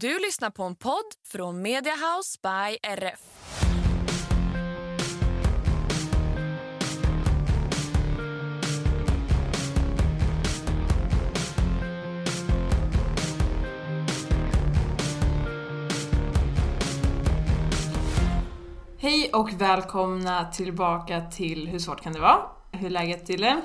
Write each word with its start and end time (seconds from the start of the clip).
Du 0.00 0.18
lyssnar 0.18 0.50
på 0.50 0.62
en 0.64 0.74
podd 0.74 1.04
från 1.26 1.62
Mediahouse 1.62 2.38
by 2.42 2.78
RF. 2.82 3.20
Hej 18.98 19.30
och 19.32 19.52
välkomna 19.58 20.44
tillbaka 20.44 21.20
till 21.20 21.68
Hur 21.68 21.78
svårt 21.78 22.00
kan 22.00 22.12
det 22.12 22.20
vara? 22.20 22.38
Hur 22.72 22.86
är 22.86 22.90
läget 22.90 23.26
Dille? 23.26 23.60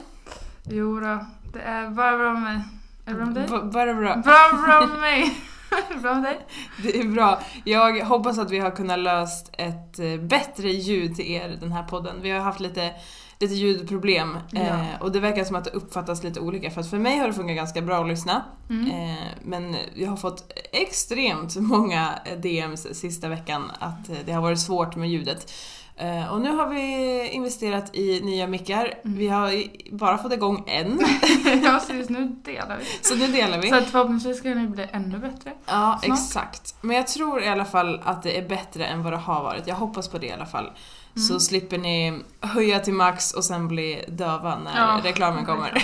Jo 0.63 0.99
då, 0.99 1.25
det 1.53 1.59
är 1.59 1.89
bara 1.89 2.17
bra 2.17 2.33
med 2.33 2.41
mig. 2.41 2.59
Är 3.05 3.09
det 3.11 3.15
bra 3.15 3.25
med 3.25 3.35
dig? 3.35 3.47
B- 3.49 3.69
Bara 3.73 3.93
bra. 3.93 4.15
Bra, 4.15 4.63
bra 4.65 4.87
med 4.87 4.99
mig. 4.99 5.37
Bra 6.01 6.13
med 6.13 6.23
dig? 6.23 6.39
Det 6.83 6.99
är 6.99 7.03
bra. 7.03 7.39
Jag 7.63 8.05
hoppas 8.05 8.37
att 8.39 8.51
vi 8.51 8.59
har 8.59 8.71
kunnat 8.71 8.99
löst 8.99 9.49
ett 9.57 9.99
eh, 9.99 10.17
bättre 10.17 10.69
ljud 10.69 11.15
till 11.15 11.31
er 11.31 11.57
den 11.59 11.71
här 11.71 11.83
podden. 11.83 12.21
Vi 12.21 12.29
har 12.31 12.39
haft 12.39 12.59
lite, 12.59 12.91
lite 13.39 13.53
ljudproblem 13.53 14.37
Ja. 14.51 14.59
eh, 14.61 15.01
och 15.01 15.11
det 15.11 15.19
verkar 15.19 15.43
som 15.43 15.55
att 15.55 15.63
det 15.63 15.71
uppfattas 15.71 16.23
lite 16.23 16.39
olika 16.39 16.71
för 16.71 16.81
att 16.81 16.89
för 16.89 16.97
mig 16.97 17.17
har 17.17 17.27
det 17.27 17.33
funkat 17.33 17.55
ganska 17.55 17.81
bra 17.81 18.01
att 18.01 18.07
lyssna. 18.07 18.43
Mm. 18.69 18.91
Eh, 18.91 19.25
men 19.41 19.75
jag 19.95 20.09
har 20.09 20.17
fått 20.17 20.51
extremt 20.71 21.55
många 21.55 22.19
eh, 22.25 22.37
DMs 22.37 22.99
sista 22.99 23.27
veckan 23.27 23.71
att 23.79 24.09
eh, 24.09 24.15
det 24.25 24.31
har 24.31 24.41
varit 24.41 24.59
svårt 24.59 24.95
med 24.95 25.09
ljudet. 25.09 25.51
Eh, 25.97 26.33
och 26.33 26.41
nu 26.41 26.51
har 26.51 26.67
vi 26.69 27.29
investerat 27.29 27.95
i 27.95 28.21
nya 28.21 28.47
mickar. 28.47 28.93
Mm. 29.05 29.17
Vi 29.17 29.27
har 29.27 29.63
bara 29.91 30.17
fått 30.17 30.33
igång 30.33 30.63
en, 30.67 30.99
ja, 31.63 31.79
så 31.79 31.93
just 31.93 32.09
nu 32.09 32.27
delar 32.43 32.77
vi. 32.77 32.85
så 33.01 33.15
nu 33.15 33.27
delar 33.27 33.61
vi. 33.61 33.69
Så 33.69 33.75
att 33.75 33.89
förhoppningsvis 33.89 34.37
ska 34.37 34.49
det 34.49 34.55
nu 34.55 34.67
bli 34.67 34.87
ännu 34.91 35.17
bättre. 35.17 35.53
Ja, 35.65 35.99
Snart. 36.03 36.19
exakt. 36.19 36.75
Men 36.81 36.95
jag 36.95 37.07
tror 37.07 37.43
i 37.43 37.47
alla 37.47 37.65
fall 37.65 38.01
att 38.03 38.23
det 38.23 38.37
är 38.37 38.47
bättre 38.49 38.85
än 38.85 39.03
vad 39.03 39.13
det 39.13 39.17
har 39.17 39.43
varit. 39.43 39.67
Jag 39.67 39.75
hoppas 39.75 40.07
på 40.07 40.17
det 40.17 40.27
i 40.27 40.31
alla 40.31 40.45
fall. 40.45 40.65
Mm. 40.65 41.27
Så 41.27 41.39
slipper 41.39 41.77
ni 41.77 42.19
höja 42.41 42.79
till 42.79 42.93
max 42.93 43.33
och 43.33 43.43
sen 43.45 43.67
bli 43.67 44.05
döva 44.07 44.57
när 44.59 44.77
Ja, 44.77 44.99
reklamen 45.03 45.45
kommer. 45.45 45.83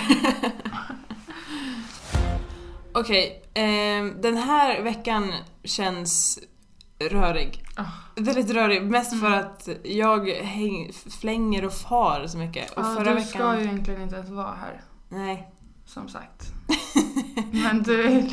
Okej, 2.94 3.42
ehm, 3.54 4.20
den 4.20 4.36
här 4.36 4.82
veckan 4.82 5.32
känns 5.64 6.38
rörig. 7.08 7.64
Ah. 7.76 7.84
Väldigt 8.16 8.50
rörig, 8.50 8.82
mest 8.82 9.20
för 9.20 9.26
Mm. 9.26 9.38
att 9.40 9.68
jag 9.84 10.28
häng, 10.28 10.92
flänger 11.20 11.64
och 11.64 11.72
far 11.72 12.26
så 12.26 12.38
mycket. 12.38 12.70
Och 12.70 12.82
Ja, 12.84 12.94
förra 12.94 13.04
du 13.04 13.14
veckan... 13.14 13.26
ska 13.26 13.56
ju 13.56 13.62
egentligen 13.64 14.02
inte 14.02 14.16
ens 14.16 14.30
vara 14.30 14.54
här, 14.60 14.80
Nej. 15.08 15.48
som 15.86 16.08
sagt. 16.08 16.52
Men 17.50 17.82
du 17.82 18.28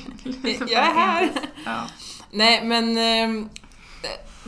Jag 0.60 0.72
är 0.88 0.94
här. 0.94 1.30
Ja. 1.66 1.82
Nej 2.32 2.66
men 2.66 2.98
ehm, 2.98 3.50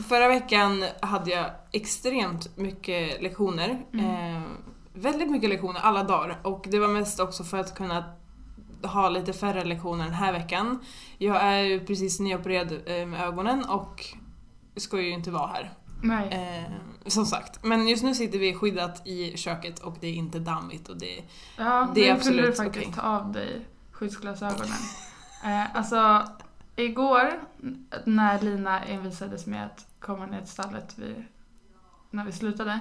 förra 0.08 0.28
veckan 0.28 0.84
hade 1.02 1.30
jag 1.30 1.46
extremt 1.72 2.56
mycket 2.56 3.22
lektioner. 3.22 3.82
Mm. 3.92 4.36
Eh, 4.36 4.42
väldigt 4.94 5.30
mycket 5.30 5.50
lektioner 5.50 5.80
alla 5.80 6.02
dagar 6.04 6.38
och 6.42 6.66
det 6.70 6.78
var 6.78 6.88
mest 6.88 7.20
också 7.20 7.44
för 7.44 7.58
att 7.58 7.74
kunna 7.74 8.04
ha 8.82 9.08
lite 9.08 9.32
färre 9.32 9.64
lektioner 9.64 10.04
den 10.04 10.14
här 10.14 10.32
veckan. 10.32 10.78
Jag 11.18 11.42
är 11.42 11.58
ju 11.58 11.86
precis 11.86 12.20
nyopererad 12.20 12.72
eh, 12.72 13.06
med 13.06 13.20
ögonen 13.20 13.64
och 13.64 14.06
ska 14.76 15.00
ju 15.00 15.10
inte 15.10 15.30
vara 15.30 15.46
här. 15.46 15.72
Nej. 16.02 16.28
Eh, 16.28 16.72
som 17.06 17.26
sagt. 17.26 17.64
Men 17.64 17.88
just 17.88 18.02
nu 18.02 18.14
sitter 18.14 18.38
vi 18.38 18.54
skyddat 18.54 19.06
i 19.06 19.36
köket 19.36 19.78
och 19.78 19.96
det 20.00 20.06
är 20.06 20.14
inte 20.14 20.38
dammigt 20.38 20.88
och 20.88 20.96
det 20.96 21.22
Ja, 21.56 21.88
det 21.94 22.08
är 22.08 22.14
nu 22.14 22.20
kunde 22.20 22.42
du 22.42 22.48
absolut 22.48 22.56
faktiskt 22.56 22.86
okej. 22.86 22.94
ta 22.94 23.02
av 23.02 23.32
dig 23.32 23.66
skyddsglasögonen. 23.92 24.78
eh, 25.44 25.76
alltså, 25.76 26.28
igår 26.76 27.40
när 28.04 28.40
Lina 28.40 28.80
envisades 28.80 29.46
med 29.46 29.66
att 29.66 29.86
komma 30.00 30.26
ner 30.26 30.38
till 30.40 30.48
stallet 30.48 30.98
vid, 30.98 31.24
när 32.10 32.24
vi 32.24 32.32
slutade, 32.32 32.80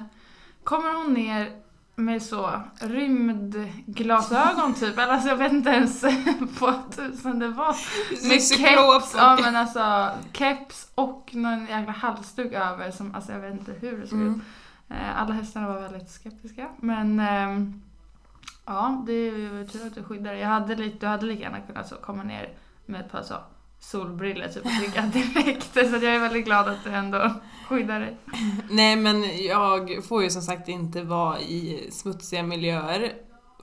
kommer 0.64 0.94
hon 0.94 1.14
ner 1.14 1.62
med 2.06 2.22
så 2.22 2.62
rymdglasögon 2.80 4.74
typ, 4.74 4.98
eller 4.98 5.14
alltså 5.14 5.30
jag 5.30 5.36
vet 5.36 5.52
inte 5.52 5.70
ens 5.70 6.04
vad 6.60 6.92
tusan 6.96 7.40
det 7.40 7.48
var. 7.48 7.76
Med 8.30 8.42
keps, 8.42 9.16
ja 9.16 9.38
men 9.42 9.56
alltså 9.56 10.12
keps 10.34 10.92
och 10.96 11.30
någon 11.34 11.66
jäkla 11.66 11.92
halsduk 11.92 12.54
över 12.54 12.92
som, 12.92 13.16
alltså 13.16 13.32
jag 13.32 13.40
vet 13.40 13.54
inte 13.54 13.72
hur 13.72 13.98
det 13.98 14.08
såg 14.08 14.20
ut. 14.20 14.28
Mm. 14.28 14.42
Eh, 14.90 15.22
Alla 15.22 15.34
hästarna 15.34 15.68
var 15.68 15.82
väldigt 15.82 16.10
skeptiska. 16.10 16.70
Men 16.78 17.20
ehm, 17.20 17.82
ja, 18.66 19.04
det 19.06 19.14
är 19.14 19.38
ju 19.38 19.68
tur 19.68 19.88
att 19.88 19.96
du 19.96 20.04
skyddar 20.04 20.32
dig. 20.32 20.42
Jag 20.42 20.48
hade 20.48 20.76
lite, 20.76 20.98
du 21.00 21.08
hade 21.08 21.26
lika 21.26 21.42
gärna 21.42 21.60
kunnat 21.60 21.88
så 21.90 21.96
komma 21.96 22.24
ner 22.24 22.50
med 22.86 23.02
ett 23.02 23.12
par 23.12 23.24
så 23.24 23.36
solbrillor 23.82 24.48
typ 24.48 24.66
och 24.66 24.72
trycka 24.80 25.02
direkt. 25.14 25.74
Så 25.74 25.80
jag 25.80 26.04
är 26.04 26.20
väldigt 26.20 26.46
glad 26.46 26.68
att 26.68 26.84
du 26.84 26.90
ändå 26.90 27.34
skyddar 27.70 28.00
dig. 28.00 28.18
Nej 28.70 28.96
men 28.96 29.46
jag 29.46 30.06
får 30.06 30.24
ju 30.24 30.30
som 30.30 30.42
sagt 30.42 30.68
inte 30.70 31.04
vara 31.04 31.40
i 31.40 31.90
smutsiga 31.92 32.44
miljöer, 32.44 33.14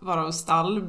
varav 0.00 0.30
stall 0.30 0.82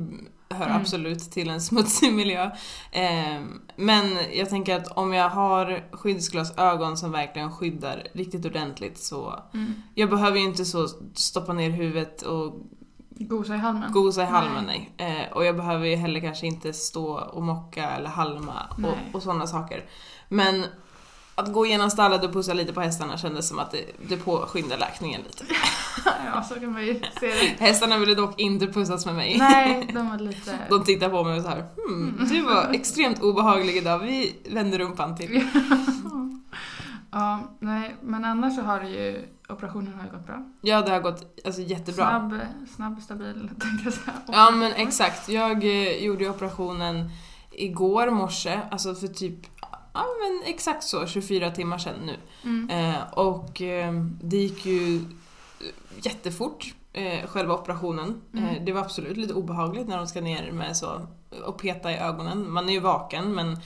hör 0.50 0.66
Mm. 0.66 0.78
absolut 0.82 1.20
till 1.20 1.50
en 1.50 1.62
smutsig 1.62 2.14
miljö. 2.14 2.52
Ehm, 2.92 3.62
men 3.76 4.18
jag 4.34 4.50
tänker 4.50 4.76
att 4.78 4.88
om 4.88 5.14
jag 5.14 5.30
har 5.30 5.84
skyddsglasögon 5.92 6.98
som 6.98 7.12
verkligen 7.12 7.52
skyddar 7.52 8.08
riktigt 8.14 8.46
ordentligt 8.46 8.98
så 8.98 9.44
jag 9.96 10.10
behöver 10.10 10.38
ju 10.38 10.44
inte 10.44 10.66
så 10.66 10.88
stoppa 11.14 11.54
ner 11.54 11.70
huvudet 11.70 12.22
och 12.22 12.56
Gosa 13.19 13.56
i 13.56 13.57
halmen. 13.57 13.91
gosa 13.91 14.24
i 14.24 14.25
halmen 14.25 14.66
nej. 14.66 14.91
Eh, 14.97 15.31
och 15.31 15.46
jag 15.46 15.56
behöver 15.56 15.85
ju 15.85 15.96
heller 15.96 16.19
kanske 16.19 16.47
inte 16.47 16.74
stå 16.74 17.13
och 17.13 17.44
mocka 17.44 17.90
eller 17.90 18.09
halma 18.09 18.53
Nej. 18.78 18.91
och, 18.91 19.16
och 19.16 19.24
sådana 19.24 19.47
saker. 19.47 19.84
Men 20.30 20.66
att 21.35 21.53
gå 21.53 21.66
igenom 21.66 21.90
stallet 21.90 22.24
och 22.24 22.34
pussa 22.34 22.53
lite 22.53 22.74
på 22.74 22.81
hästarna 22.81 23.18
kändes 23.18 23.47
som 23.47 23.59
att 23.59 23.72
det, 23.72 23.85
det 24.09 24.18
påskyndar 24.18 24.78
läkningen 24.78 25.22
lite. 25.22 25.46
ja, 26.34 26.44
så 26.44 26.56
kan 26.56 26.72
man 26.72 26.85
ju 26.85 26.94
se 27.19 27.28
det. 27.28 27.56
Hästarna 27.59 27.97
ville 27.97 28.16
dock 28.16 28.40
inte 28.40 28.68
pussas 28.68 29.06
med 29.06 29.16
mig. 29.16 29.38
Nej, 29.38 29.88
de 29.94 30.09
var 30.09 30.18
lite... 30.18 30.57
De 30.69 30.84
tittar 30.84 31.09
på 31.09 31.24
mig 31.24 31.38
och 31.38 31.44
så 31.44 31.50
här, 31.50 31.66
hmm, 31.88 32.28
du 32.30 32.41
var 32.41 32.74
extremt 32.74 33.22
obehaglig 33.22 33.78
idag, 33.78 34.00
vi 34.00 34.36
vänder 34.50 34.80
rumpan 34.80 35.18
till. 35.18 35.44
Ja, 37.12 37.40
nej, 37.59 37.96
men 38.01 38.25
annars 38.25 38.56
så 38.56 38.62
har 38.62 38.80
det 38.80 38.90
ju, 38.90 39.25
operationen 39.50 39.94
har 39.94 40.06
ju 40.06 40.12
gått 40.12 40.26
bra. 40.26 40.46
Ja, 40.62 40.82
det 40.82 40.92
har 40.92 41.00
gått 41.00 41.42
alltså, 41.46 41.62
jättebra. 41.62 42.10
Snabb, 42.10 42.40
snabb, 42.76 43.02
stabil 43.02 43.50
tänkte 43.60 43.84
jag 43.84 43.94
säga. 43.94 44.22
Ja 44.28 44.52
men 44.52 44.72
exakt, 44.72 45.30
jag 45.30 45.64
eh, 45.64 46.04
gjorde 46.04 46.30
operationen 46.30 47.10
igår 47.52 48.10
morse, 48.10 48.60
alltså 48.72 48.96
för 48.96 49.08
typ, 49.08 49.40
ja 49.94 50.06
men 50.20 50.54
exakt 50.54 50.84
så, 50.84 51.08
24 51.08 51.52
timmar 51.52 51.78
sedan 51.78 51.96
nu. 52.06 52.16
Mm. 52.44 52.70
Eh, 52.70 53.14
och 53.14 53.62
eh, 53.62 53.94
det 54.22 54.38
gick 54.38 54.66
ju 54.66 55.02
jättefort, 56.02 56.74
eh, 56.94 57.28
själva 57.28 57.54
operationen. 57.54 58.22
Mm. 58.34 58.46
Eh, 58.46 58.64
det 58.64 58.72
var 58.72 58.81
absolut 58.81 59.18
lite 59.18 59.34
obehagligt 59.34 59.88
när 59.88 59.98
de 59.98 60.08
ska 60.08 60.22
ner 60.22 60.52
med 60.52 60.78
så 60.78 61.08
och 61.46 61.58
peta 61.62 61.92
i 61.92 61.98
ögonen. 61.98 62.52
Man 62.52 62.70
är 62.70 62.74
ju 62.74 62.80
vaken 62.80 63.36
men 63.36 63.58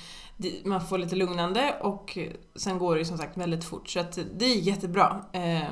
man 0.65 0.87
får 0.87 0.97
lite 0.97 1.15
lugnande 1.15 1.75
och 1.81 2.17
sen 2.55 2.77
går 2.77 2.93
det 2.93 2.99
ju 2.99 3.05
som 3.05 3.17
sagt 3.17 3.37
väldigt 3.37 3.63
fort. 3.63 3.89
Så 3.89 3.99
att 3.99 4.19
det 4.33 4.45
är 4.45 4.55
jättebra. 4.55 5.21
Eh, 5.31 5.71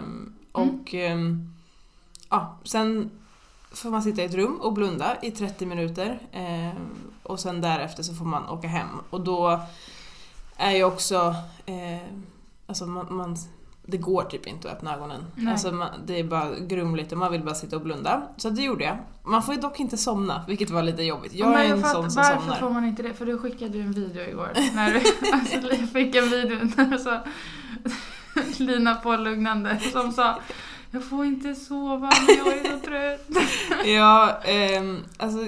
och 0.51 0.93
ehm, 0.93 1.53
ja, 2.29 2.57
sen 2.63 3.11
får 3.71 3.89
man 3.89 4.03
sitta 4.03 4.21
i 4.21 4.25
ett 4.25 4.33
rum 4.33 4.61
och 4.61 4.73
blunda 4.73 5.17
i 5.21 5.31
30 5.31 5.65
minuter 5.65 6.19
eh, 6.31 6.81
och 7.23 7.39
sen 7.39 7.61
därefter 7.61 8.03
så 8.03 8.13
får 8.13 8.25
man 8.25 8.49
åka 8.49 8.67
hem 8.67 8.87
och 9.09 9.21
då 9.21 9.61
är 10.57 10.71
ju 10.71 10.83
också, 10.83 11.35
eh, 11.65 12.01
alltså 12.67 12.85
man, 12.85 13.07
man, 13.09 13.37
det 13.85 13.97
går 13.97 14.23
typ 14.23 14.47
inte 14.47 14.67
att 14.71 14.75
öppna 14.77 14.95
ögonen. 14.95 15.25
Nej. 15.35 15.51
Alltså 15.53 15.71
man, 15.71 15.89
det 16.05 16.19
är 16.19 16.23
bara 16.23 16.49
grumligt 16.59 17.11
och 17.11 17.17
man 17.17 17.31
vill 17.31 17.43
bara 17.43 17.55
sitta 17.55 17.75
och 17.75 17.81
blunda. 17.81 18.21
Så 18.37 18.49
det 18.49 18.61
gjorde 18.61 18.83
jag. 18.83 18.97
Man 19.23 19.43
får 19.43 19.55
ju 19.55 19.61
dock 19.61 19.79
inte 19.79 19.97
somna, 19.97 20.45
vilket 20.47 20.69
var 20.69 20.83
lite 20.83 21.03
jobbigt. 21.03 21.33
Jag 21.33 21.49
Men 21.49 21.57
är 21.61 21.65
en 21.65 21.81
fattar- 21.81 21.93
sån 22.01 22.11
som 22.11 22.21
Varför 22.23 22.39
somnar. 22.39 22.55
får 22.55 22.69
man 22.69 22.85
inte 22.85 23.03
det? 23.03 23.13
För 23.13 23.25
du 23.25 23.37
skickade 23.37 23.77
ju 23.77 23.83
en 23.83 23.91
video 23.91 24.23
igår. 24.29 24.49
När 24.75 24.93
du 24.93 25.01
alltså, 25.33 25.55
jag 25.81 25.89
fick 25.89 26.15
en 26.15 26.29
video 26.29 26.57
när 26.77 26.85
du 26.85 26.97
sa 26.97 27.19
Lina 28.57 28.95
på 28.95 29.15
lugnande 29.15 29.79
som 29.91 30.11
sa 30.11 30.39
Jag 30.91 31.03
får 31.09 31.25
inte 31.25 31.55
sova 31.55 32.09
men 32.27 32.37
jag 32.37 32.57
är 32.57 32.63
så 32.71 32.79
trött. 32.85 33.43
Ja, 33.85 34.41
ehm, 34.43 34.99
alltså 35.17 35.47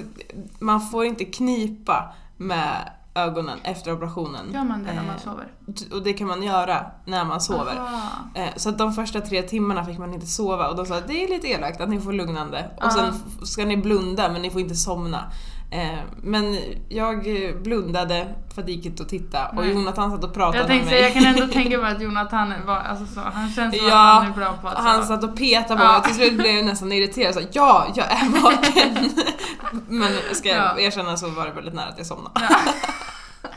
man 0.58 0.80
får 0.80 1.04
inte 1.04 1.24
knipa 1.24 2.14
med 2.36 2.90
ögonen 3.14 3.58
efter 3.62 3.92
operationen. 3.92 4.52
Gör 4.52 4.64
man 4.64 4.82
det 4.84 4.92
när 4.92 5.02
man 5.02 5.14
Eh, 5.14 5.20
sover? 5.22 5.46
Och 5.92 6.02
det 6.02 6.12
kan 6.12 6.28
man 6.28 6.42
göra 6.42 6.86
när 7.06 7.24
man 7.24 7.40
sover. 7.40 7.76
Aha. 7.76 8.10
Eh, 8.34 8.48
Så 8.56 8.68
att 8.68 8.78
de 8.78 8.92
första 8.92 9.20
tre 9.20 9.42
timmarna 9.42 9.84
fick 9.84 9.98
man 9.98 10.14
inte 10.14 10.26
sova 10.26 10.68
och 10.68 10.76
de 10.76 10.86
sa 10.86 10.96
att 10.96 11.08
det 11.08 11.24
är 11.24 11.28
lite 11.28 11.48
elakt 11.48 11.80
att 11.80 11.88
ni 11.88 12.00
får 12.00 12.12
lugnande. 12.12 12.70
Och 12.84 12.92
sen 12.92 13.14
ska 13.42 13.64
ni 13.64 13.76
blunda 13.76 14.32
men 14.32 14.42
ni 14.42 14.50
får 14.50 14.60
inte 14.60 14.74
somna. 14.74 15.24
Eh, 15.70 15.98
Men 16.22 16.58
jag 16.88 17.22
blundade 17.62 18.34
för 18.54 18.60
att 18.60 18.66
det 18.66 18.72
gick 18.72 18.86
inte 18.86 19.02
att 19.02 19.08
titta 19.08 19.48
och 19.48 19.54
Nej. 19.56 19.72
Jonathan 19.72 20.10
satt 20.10 20.24
och 20.24 20.34
pratade 20.34 20.58
Jag 20.58 20.66
tänkte 20.66 20.84
med 20.90 20.94
mig. 20.94 21.02
jag 21.02 21.12
kan 21.12 21.24
ändå 21.24 21.46
tänka 21.52 21.78
mig 21.78 21.92
att 21.96 22.00
Jonathan 22.02 22.52
var, 22.66 22.76
alltså 22.76 23.06
så, 23.14 23.20
han 23.20 23.50
känns 23.50 23.78
som 23.78 23.86
Ja, 23.88 24.12
att 24.16 24.22
han 24.22 24.32
är 24.32 24.36
bra 24.36 24.52
på 24.62 24.68
att 24.68 24.78
Han 24.78 25.00
så. 25.00 25.06
satt 25.08 25.24
och 25.24 25.36
petade 25.36 25.76
på 25.76 25.82
Ja. 25.84 25.88
mig 25.88 25.98
och 25.98 26.04
till 26.04 26.14
slut 26.14 26.34
blev 26.36 26.56
jag 26.56 26.64
nästan 26.64 26.92
irriterad 26.92 27.28
och 27.36 27.42
sa 27.42 27.48
ja, 27.52 27.86
jag 27.94 28.06
är 28.12 28.42
vaken. 28.42 29.10
Men 29.88 30.12
ska 30.32 30.48
jag 30.48 30.58
Ja. 30.58 30.78
erkänna 30.78 31.16
så 31.16 31.28
var 31.28 31.46
det 31.46 31.52
väldigt 31.52 31.74
nära 31.74 31.88
att 31.88 31.98
jag 31.98 32.06
somnade. 32.06 32.30
Ja. 32.50 32.56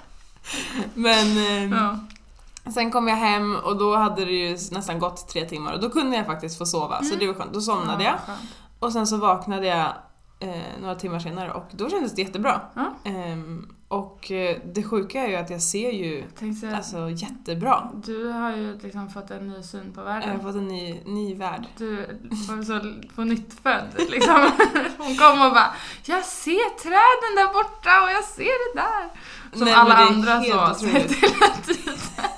Men 0.93 1.37
eh, 1.37 1.77
Ja. 1.79 1.99
sen 2.71 2.91
kom 2.91 3.07
jag 3.07 3.15
hem 3.15 3.55
och 3.55 3.77
då 3.77 3.95
hade 3.95 4.25
det 4.25 4.31
ju 4.31 4.57
nästan 4.71 4.99
gått 4.99 5.27
tre 5.27 5.45
timmar 5.45 5.73
och 5.73 5.79
då 5.81 5.89
kunde 5.89 6.17
jag 6.17 6.25
faktiskt 6.25 6.57
få 6.57 6.65
sova 6.65 7.03
så 7.03 7.15
det 7.15 7.27
var 7.27 7.33
skönt. 7.33 7.53
Då 7.53 7.61
somnade 7.61 8.03
jag 8.03 8.13
Mm. 8.27 8.39
Och 8.79 8.93
sen 8.93 9.07
så 9.07 9.17
vaknade 9.17 9.67
jag 9.67 9.87
eh, 10.39 10.49
några 10.81 10.95
timmar 10.95 11.19
senare 11.19 11.51
och 11.51 11.67
då 11.71 11.89
kändes 11.89 12.15
det 12.15 12.21
jättebra. 12.21 12.61
Ja. 12.73 12.93
Ehm, 13.03 13.67
och 13.89 14.31
eh, 14.31 14.57
det 14.65 14.83
sjuka 14.83 15.21
är 15.23 15.27
ju 15.29 15.35
att 15.35 15.49
jag 15.49 15.61
ser 15.61 15.91
ju 15.91 16.19
Jag 16.19 16.35
tänkte 16.35 16.75
alltså 16.77 17.09
jättebra. 17.09 17.89
du 18.05 18.27
har 18.31 18.55
ju 18.55 18.77
liksom 18.79 19.09
fått 19.09 19.31
en 19.31 19.47
ny 19.47 19.63
syn 19.63 19.93
på 19.93 20.01
Jag 20.01 20.05
har 20.07 20.19
världen. 20.19 20.39
fått 20.41 20.55
en 20.55 20.67
ny, 20.67 21.01
ny 21.05 21.35
värld. 21.35 21.65
Du 21.77 21.95
var 22.31 22.63
så 22.63 22.93
på 23.15 23.23
nytt 23.23 23.53
född 23.63 23.87
liksom. 24.09 24.35
Hon 24.97 25.15
kom 25.15 25.41
och 25.41 25.51
bara 25.53 25.73
Jag 26.05 26.25
ser 26.25 26.77
träden 26.79 27.35
där 27.35 27.53
borta 27.53 28.03
och 28.03 28.09
jag 28.11 28.23
ser 28.23 28.75
det 28.75 28.81
där. 28.81 29.09
Som 29.57 29.65
Nej, 29.65 29.73
alla 29.73 29.95
andra 29.95 30.43
så 30.43 30.71
otroligt. 30.71 31.17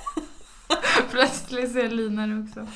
Plötsligt 1.12 1.72
ser 1.72 1.90
Lina 1.90 2.28
det 2.28 2.40
också. 2.44 2.68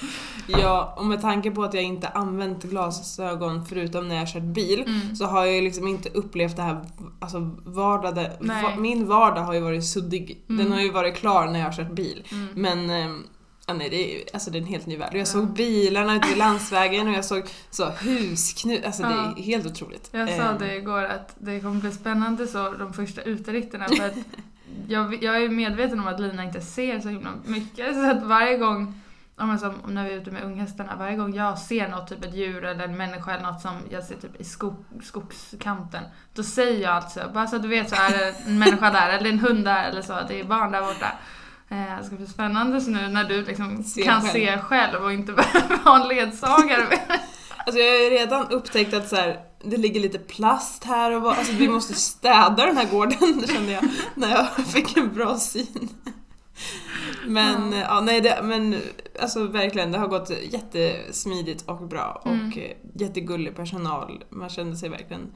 Ja, 0.48 0.94
och 0.98 1.06
med 1.06 1.22
tanke 1.22 1.52
på 1.52 1.64
att 1.64 1.74
jag 1.74 1.84
inte 1.84 2.08
använt 2.08 2.64
glasögon 2.64 3.66
förutom 3.66 4.08
när 4.08 4.16
jag 4.16 4.28
kört 4.28 4.44
bil 4.44 4.84
Mm. 4.88 5.16
så 5.16 5.26
har 5.26 5.46
jag 5.46 5.56
ju 5.56 5.62
liksom 5.62 5.88
inte 5.88 6.10
upplevt 6.10 6.56
det 6.56 6.62
här, 6.62 6.86
alltså 7.22 7.40
vardagen, 7.66 8.32
Nej. 8.40 8.64
va, 8.64 8.72
min 8.78 9.08
vardag 9.08 9.42
har 9.42 9.54
ju 9.54 9.60
varit 9.60 9.86
suddig. 9.86 10.44
Mm. 10.50 10.64
Den 10.64 10.74
har 10.74 10.82
ju 10.82 10.92
varit 10.92 11.16
klar 11.16 11.48
när 11.48 11.60
jag 11.60 11.66
har 11.66 11.74
kört 11.74 11.92
bil. 11.92 12.28
Mm. 12.32 12.48
Men 12.56 12.90
ehm, 12.90 13.24
ja, 13.68 13.74
nej, 13.74 13.90
det 13.90 14.16
är, 14.22 14.24
alltså, 14.34 14.52
det 14.52 14.58
är 14.58 14.62
en 14.62 14.68
helt 14.68 14.86
ny 14.86 14.98
värld. 14.98 15.10
Och 15.10 15.16
jag 15.16 15.22
Ja. 15.22 15.26
såg 15.26 15.54
bilarna 15.54 16.16
ute 16.16 16.28
vid 16.28 16.38
landsvägen 16.38 17.08
och 17.08 17.14
jag 17.14 17.26
såg 17.26 17.44
så 17.72 17.90
husknut, 17.90 18.86
alltså 18.86 19.04
det 19.04 19.10
Ja. 19.10 19.34
är 19.38 19.44
helt 19.44 19.66
otroligt. 19.66 20.10
Jag 20.12 20.30
sa 20.30 20.36
Ehm, 20.44 20.58
det 20.60 20.76
igår 20.76 21.04
att 21.04 21.36
det 21.40 21.60
kommer 21.60 21.82
bli 21.82 21.92
spännande 21.92 22.48
så 22.48 22.72
de 22.80 22.94
första 22.94 23.22
uterikterna 23.22 23.86
för 23.88 24.06
att 24.06 24.14
jag, 24.88 25.24
jag 25.24 25.44
är 25.44 25.50
medveten 25.50 26.00
om 26.00 26.08
att 26.08 26.20
Lina 26.20 26.44
inte 26.44 26.62
ser 26.62 27.00
så 27.00 27.10
himla 27.10 27.30
mycket 27.46 27.94
så 27.96 28.12
att 28.12 28.24
varje 28.24 28.58
gång 28.58 29.00
man 29.38 29.60
som 29.60 29.74
när 29.88 30.04
vi 30.04 30.14
är 30.14 30.18
ute 30.18 30.32
med 30.32 30.44
unghästarna, 30.44 30.96
varje 31.00 31.16
gång 31.16 31.34
jag 31.36 31.60
ser 31.60 31.88
något, 31.88 32.08
typ 32.10 32.26
ett 32.26 32.34
djur 32.36 32.66
eller 32.66 32.84
en 32.84 32.98
människa 32.98 33.32
eller 33.32 33.44
något 33.52 33.62
som 33.62 33.72
jag 33.90 34.04
ser 34.04 34.16
typ 34.16 34.42
i 34.42 34.44
skog, 34.44 34.86
skogskanten, 35.04 36.04
då 36.34 36.44
säger 36.44 36.82
jag 36.82 36.92
alltså, 36.92 37.30
bara 37.34 37.48
så 37.48 37.56
att 37.56 37.62
du 37.62 37.68
vet 37.68 37.90
så 37.90 37.96
är 37.96 38.10
det 38.10 38.36
en 38.48 38.60
människa 38.60 38.90
där, 38.92 39.10
eller 39.10 39.30
en 39.30 39.40
hund 39.40 39.66
där, 39.66 39.84
eller 39.90 40.02
så, 40.02 40.20
det 40.28 40.40
är 40.40 40.44
barn 40.44 40.72
där 40.72 40.82
borta. 40.82 41.12
Eh, 41.70 41.98
Det 42.00 42.04
ska 42.06 42.16
bli 42.16 42.28
spännande 42.28 42.82
så 42.82 42.90
nu 42.92 43.08
när 43.08 43.24
du 43.24 43.46
liksom 43.46 43.84
Se 43.84 44.04
kan 44.04 44.22
själv. 44.22 44.32
se 44.34 44.58
själv 44.58 45.04
och 45.04 45.14
inte 45.14 45.32
behöver 45.34 45.78
ha 45.78 46.02
en 46.02 46.08
ledsagare. 46.08 47.00
Alltså 47.66 47.82
jag 47.82 47.92
har 47.92 48.04
ju 48.04 48.10
redan 48.10 48.48
upptäckt 48.50 48.94
att 48.94 49.08
så 49.10 49.16
här, 49.16 49.40
det 49.64 49.78
ligger 49.78 50.00
lite 50.00 50.20
plast 50.20 50.84
här 50.84 51.12
och 51.16 51.22
bara, 51.22 51.36
alltså 51.36 51.54
vi 51.54 51.68
måste 51.68 51.94
städa 51.94 52.66
den 52.66 52.78
här 52.78 52.92
gården, 52.92 53.48
kände 53.48 53.72
jag 53.72 53.84
när 54.16 54.30
jag 54.30 54.66
fick 54.68 54.98
en 54.98 55.14
bra 55.14 55.38
syn. 55.38 55.90
Men 57.28 57.72
Ja. 57.72 57.80
ja, 57.80 58.02
nej 58.02 58.22
det, 58.22 58.40
men 58.44 58.76
alltså 59.22 59.48
verkligen 59.48 59.92
det 59.92 59.98
har 59.98 60.08
gått 60.08 60.30
jättesmidigt 60.52 61.64
och 61.70 61.88
bra 61.88 62.22
och 62.26 62.32
Mm. 62.32 62.52
eh, 62.60 62.72
jättegullig 62.96 63.56
personal. 63.56 64.24
Man 64.30 64.50
kände 64.50 64.76
sig 64.78 64.90
verkligen 64.90 65.32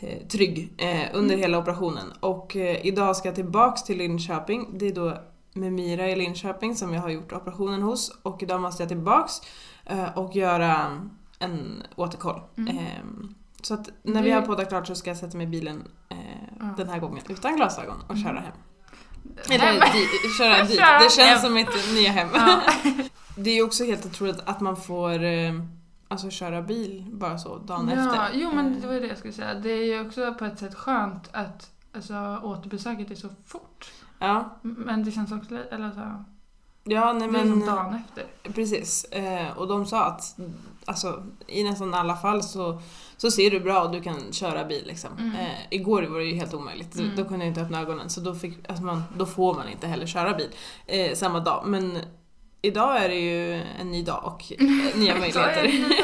eh, 0.00 0.26
trygg 0.28 0.72
eh, 0.78 1.00
under 1.14 1.34
Mm. 1.34 1.40
hela 1.40 1.58
operationen. 1.58 2.12
Och 2.20 2.56
eh, 2.56 2.86
idag 2.86 3.16
ska 3.16 3.28
jag 3.28 3.34
tillbaks 3.34 3.82
till 3.82 3.98
Linköping. 3.98 4.78
Det 4.78 4.86
är 4.88 4.94
då 4.94 5.18
med 5.52 5.72
Mira 5.72 6.08
i 6.10 6.16
Linköping 6.16 6.74
som 6.76 6.94
jag 6.94 7.00
har 7.02 7.10
gjort 7.10 7.32
operationen 7.32 7.82
hos 7.82 8.18
och 8.22 8.42
idag 8.42 8.60
måste 8.60 8.82
jag 8.82 8.88
tillbaks 8.88 9.32
eh, 9.86 10.18
och 10.18 10.36
göra 10.36 11.00
en 11.38 11.82
återkoll. 11.96 12.40
Mm. 12.58 13.34
Så 13.64 13.74
att 13.74 13.88
när 14.02 14.22
vi 14.22 14.30
har 14.30 14.42
poddat 14.42 14.68
klart 14.68 14.86
så 14.86 14.94
ska 14.94 15.10
jag 15.10 15.16
sätta 15.16 15.36
mig 15.36 15.46
i 15.46 15.50
bilen 15.50 15.88
eh, 16.08 16.16
Ja. 16.60 16.74
den 16.76 16.88
här 16.88 16.98
gången 16.98 17.24
utan 17.28 17.56
glasögon 17.56 17.96
och 18.08 18.16
köra 18.18 18.30
Mm. 18.30 18.42
hem. 18.42 18.52
Eller 19.50 19.64
Hem. 19.64 19.80
di- 19.92 20.28
köra 20.38 20.62
dit. 20.64 20.78
Det 21.00 21.10
känns 21.12 21.18
hem. 21.18 21.38
som 21.38 21.54
mitt 21.54 21.92
nya 21.94 22.10
hem. 22.12 22.28
Ja. 22.34 22.60
Det 23.36 23.50
är 23.50 23.54
ju 23.54 23.62
också 23.62 23.84
helt 23.84 24.06
otroligt 24.06 24.40
att 24.44 24.60
man 24.60 24.76
får 24.76 25.22
eh, 25.24 25.52
alltså, 26.08 26.30
köra 26.30 26.62
bil 26.62 27.06
bara 27.12 27.38
så 27.38 27.58
dagen 27.58 27.88
ja, 27.88 28.06
efter. 28.06 28.30
Jo 28.38 28.52
men 28.54 28.80
det 28.80 28.86
var 28.86 28.94
det 28.94 29.06
jag 29.06 29.18
skulle 29.18 29.32
säga. 29.32 29.54
Det 29.54 29.70
är 29.70 29.84
ju 29.84 30.06
också 30.06 30.34
på 30.34 30.44
ett 30.44 30.58
sätt 30.58 30.74
skönt 30.74 31.28
att 31.32 31.70
alltså, 31.94 32.40
återbesöket 32.42 33.10
är 33.10 33.14
så 33.14 33.28
fort. 33.46 33.90
Ja, 34.18 34.58
Men 34.62 35.04
det 35.04 35.10
känns 35.10 35.32
också 35.32 35.54
eller 35.70 35.90
så, 35.90 36.24
ja 36.84 37.12
nej, 37.12 37.28
det 37.28 37.38
är 37.38 37.42
som 37.42 37.50
men 37.58 37.66
dagen 37.66 37.94
efter. 37.94 38.52
precis. 38.52 39.04
Eh, 39.04 39.58
och 39.58 39.68
de 39.68 39.86
sa 39.86 40.04
att 40.04 40.36
alltså, 40.86 41.22
i 41.46 41.64
nästan 41.64 41.94
alla 41.94 42.16
fall 42.16 42.42
så, 42.42 42.80
så 43.16 43.30
ser 43.30 43.50
du 43.50 43.60
bra 43.60 43.82
och 43.82 43.92
du 43.92 44.00
kan 44.02 44.32
köra 44.32 44.64
bil. 44.64 44.84
Liksom. 44.86 45.10
Mm. 45.18 45.34
Eh, 45.36 45.50
igår 45.70 46.02
var 46.02 46.18
det 46.18 46.24
ju 46.24 46.34
helt 46.34 46.54
omöjligt. 46.54 46.94
Mm. 46.94 47.10
Då, 47.16 47.22
då 47.22 47.28
kunde 47.28 47.44
jag 47.44 47.50
inte 47.50 47.60
öppna 47.60 47.80
ögonen 47.80 48.10
så 48.10 48.20
då, 48.20 48.34
fick, 48.34 48.68
alltså 48.68 48.84
man, 48.84 49.02
då 49.16 49.26
får 49.26 49.54
man 49.54 49.68
inte 49.68 49.86
heller 49.86 50.06
köra 50.06 50.34
bil 50.34 50.48
eh, 50.86 51.14
samma 51.14 51.40
dag. 51.40 51.62
Men 51.66 51.98
idag 52.62 53.04
är 53.04 53.08
det 53.08 53.20
ju 53.20 53.62
en 53.80 53.90
ny 53.90 54.02
dag 54.02 54.20
och 54.24 54.52
eh, 54.52 54.66
nya 54.98 55.14
möjligheter. 55.18 55.72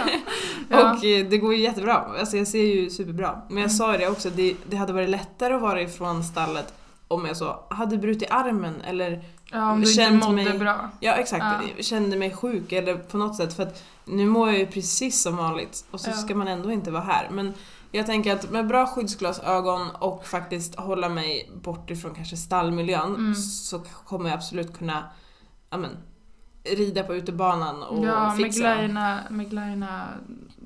Ja. 0.73 0.93
Och 0.93 1.05
eh, 1.05 1.27
det 1.27 1.39
går 1.39 1.55
ju 1.55 1.61
jättebra. 1.61 1.95
Alltså 2.19 2.37
jag 2.37 2.49
ser 2.49 2.63
ju 2.65 2.91
superbra. 2.91 3.43
Men 3.49 3.57
jag 3.57 3.65
Mm. 3.65 3.71
sa 3.71 3.97
det 3.97 4.09
också, 4.09 4.31
det, 4.31 4.57
det 4.67 4.77
hade 4.77 4.93
varit 4.93 5.09
lättare 5.09 5.55
att 5.55 5.63
vara 5.63 5.83
ifrån 5.83 6.25
stallet 6.25 6.75
om 7.09 7.27
jag 7.27 7.37
så 7.37 7.65
hade 7.71 7.99
brutit 7.99 8.31
armen 8.31 8.81
eller 8.81 9.25
ja, 9.51 9.73
om 9.73 9.81
du 9.81 9.91
inte 9.91 10.11
mådde 10.13 10.33
mig- 10.45 10.59
bra. 10.59 10.91
ja 11.01 11.13
exakt, 11.15 11.45
Ja. 11.77 11.83
kände 11.83 12.17
mig 12.17 12.31
sjuk 12.35 12.73
eller 12.73 12.95
på 12.97 13.17
något 13.17 13.37
sätt 13.37 13.53
för 13.57 13.63
att 13.63 13.83
nu 14.05 14.27
mår 14.27 14.49
jag 14.49 14.59
ju 14.59 14.67
precis 14.67 15.23
som 15.23 15.37
vanligt 15.37 15.85
och 15.91 16.01
så 16.01 16.11
Ja. 16.11 16.15
ska 16.15 16.35
man 16.35 16.49
ändå 16.49 16.73
inte 16.73 16.91
vara 16.91 17.03
här. 17.03 17.29
Men 17.31 17.55
jag 17.93 18.07
tänker 18.07 18.33
att 18.35 18.51
med 18.51 18.67
bra 18.67 18.87
skyddsglasögon 18.87 19.91
och 19.91 20.27
faktiskt 20.27 20.75
hålla 20.79 21.09
mig 21.09 21.51
bort 21.63 21.91
ifrån 21.91 22.15
kanske 22.15 22.37
stallmiljön 22.37 23.15
Mm. 23.15 23.35
så 23.35 23.79
kommer 24.05 24.29
jag 24.29 24.37
absolut 24.37 24.79
kunna 24.79 25.05
ja, 25.71 25.77
men, 25.77 25.91
rida 26.65 27.03
på 27.03 27.15
utebanan 27.15 27.83
och 27.83 28.07
ja, 28.07 28.35
fixa. 28.37 28.61
McLeina, 28.61 29.19
McLeina 29.31 30.05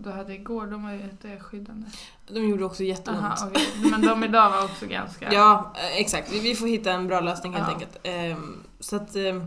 du 0.02 0.10
hade 0.10 0.34
igår, 0.34 0.66
de 0.66 0.82
var 0.84 0.92
ju 0.92 0.98
jätteskyddande. 1.00 1.86
De 2.28 2.48
gjorde 2.48 2.64
också 2.64 2.82
jätteont. 2.82 3.18
Aha, 3.18 3.36
okej. 3.50 3.66
Men 3.90 4.02
de 4.02 4.24
idag 4.24 4.50
var 4.50 4.64
också 4.64 4.86
ganska... 4.86 5.32
Ja, 5.32 5.72
eh, 5.76 5.96
exakt. 6.00 6.32
Vi, 6.32 6.54
får 6.54 6.66
hitta 6.66 6.92
en 6.92 7.06
bra 7.06 7.20
lösning 7.20 7.52
helt 7.52 7.68
Ja. 7.68 7.74
enkelt. 7.74 7.98
Ehm, 8.02 8.62
så 8.80 8.96
att 8.96 9.16
ehm, 9.16 9.46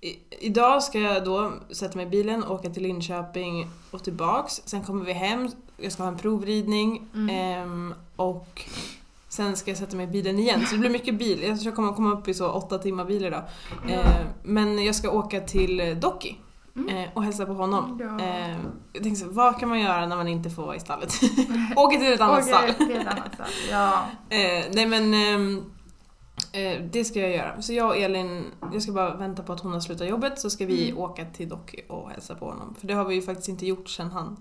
i, 0.00 0.18
idag 0.30 0.82
ska 0.82 0.98
jag 0.98 1.24
då 1.24 1.52
sätta 1.70 1.96
mig 1.96 2.06
i 2.06 2.10
bilen, 2.10 2.44
åka 2.44 2.70
till 2.70 2.82
Linköping 2.82 3.70
och 3.90 4.04
tillbaks. 4.04 4.62
Sen 4.64 4.82
kommer 4.82 5.04
vi 5.04 5.12
hem, 5.12 5.48
jag 5.76 5.92
ska 5.92 6.02
ha 6.02 6.10
en 6.10 6.18
provridning 6.18 7.06
Mm. 7.14 7.28
ehm, 7.62 7.94
och 8.16 8.62
sen 9.28 9.56
ska 9.56 9.70
jag 9.70 9.78
sätta 9.78 9.96
mig 9.96 10.04
i 10.04 10.08
bilen 10.10 10.38
igen. 10.38 10.66
Så 10.66 10.72
det 10.74 10.78
blir 10.80 10.90
mycket 10.90 11.14
bil. 11.18 11.42
Jag 11.42 11.56
tror 11.58 11.66
jag 11.66 11.74
kommer 11.76 11.92
komma 11.92 12.12
upp 12.12 12.28
i 12.28 12.34
så 12.34 12.48
åtta 12.50 12.78
timmar 12.78 13.04
bil 13.04 13.24
idag. 13.24 13.42
Men 14.42 14.84
jag 14.84 14.94
ska 14.94 15.10
åka 15.10 15.40
till 15.40 15.96
Docky 16.00 16.34
Mm. 16.76 16.88
eh, 16.96 17.08
och 17.14 17.22
hälsa 17.24 17.46
på 17.46 17.52
honom. 17.52 17.98
Ja. 18.02 18.24
Ehm, 18.24 18.60
jag 18.92 19.02
tänkte 19.02 19.20
så, 19.24 19.30
vad 19.30 19.60
kan 19.60 19.68
man 19.68 19.80
göra 19.80 20.06
när 20.06 20.16
man 20.16 20.28
inte 20.28 20.50
får 20.50 20.62
vara 20.66 20.76
i 20.76 20.80
stallet? 20.80 21.12
Åka 21.76 21.98
till 21.98 22.12
ett 22.12 22.20
annat 22.20 22.44
stall. 22.44 22.74
till 22.74 22.90
ett 22.96 23.06
annat 23.06 23.34
stall. 23.34 23.46
Ja. 23.70 24.06
Eh, 24.30 24.64
nej 24.72 24.86
men 24.86 25.14
ehm, 25.14 25.62
eh, 26.52 26.82
det 26.92 27.04
ska 27.04 27.20
jag 27.20 27.30
göra. 27.30 27.62
Så 27.62 27.72
jag 27.72 27.86
och 27.88 27.96
Elin, 27.96 28.44
jag 28.72 28.82
ska 28.82 28.92
bara 28.92 29.14
vänta 29.14 29.42
på 29.42 29.52
att 29.52 29.60
hon 29.60 29.72
har 29.72 29.80
slutat 29.80 30.08
jobbet 30.08 30.38
så 30.40 30.50
ska 30.50 30.66
vi 30.66 30.88
Mm. 30.90 31.02
åka 31.02 31.24
till 31.24 31.48
Docky 31.48 31.80
och 31.88 32.10
hälsa 32.10 32.34
på 32.34 32.46
honom. 32.50 32.74
För 32.80 32.86
det 32.86 32.94
har 32.94 33.04
vi 33.04 33.14
ju 33.14 33.22
faktiskt 33.22 33.48
inte 33.48 33.66
gjort 33.66 33.88
sen 33.88 34.10
han, 34.10 34.36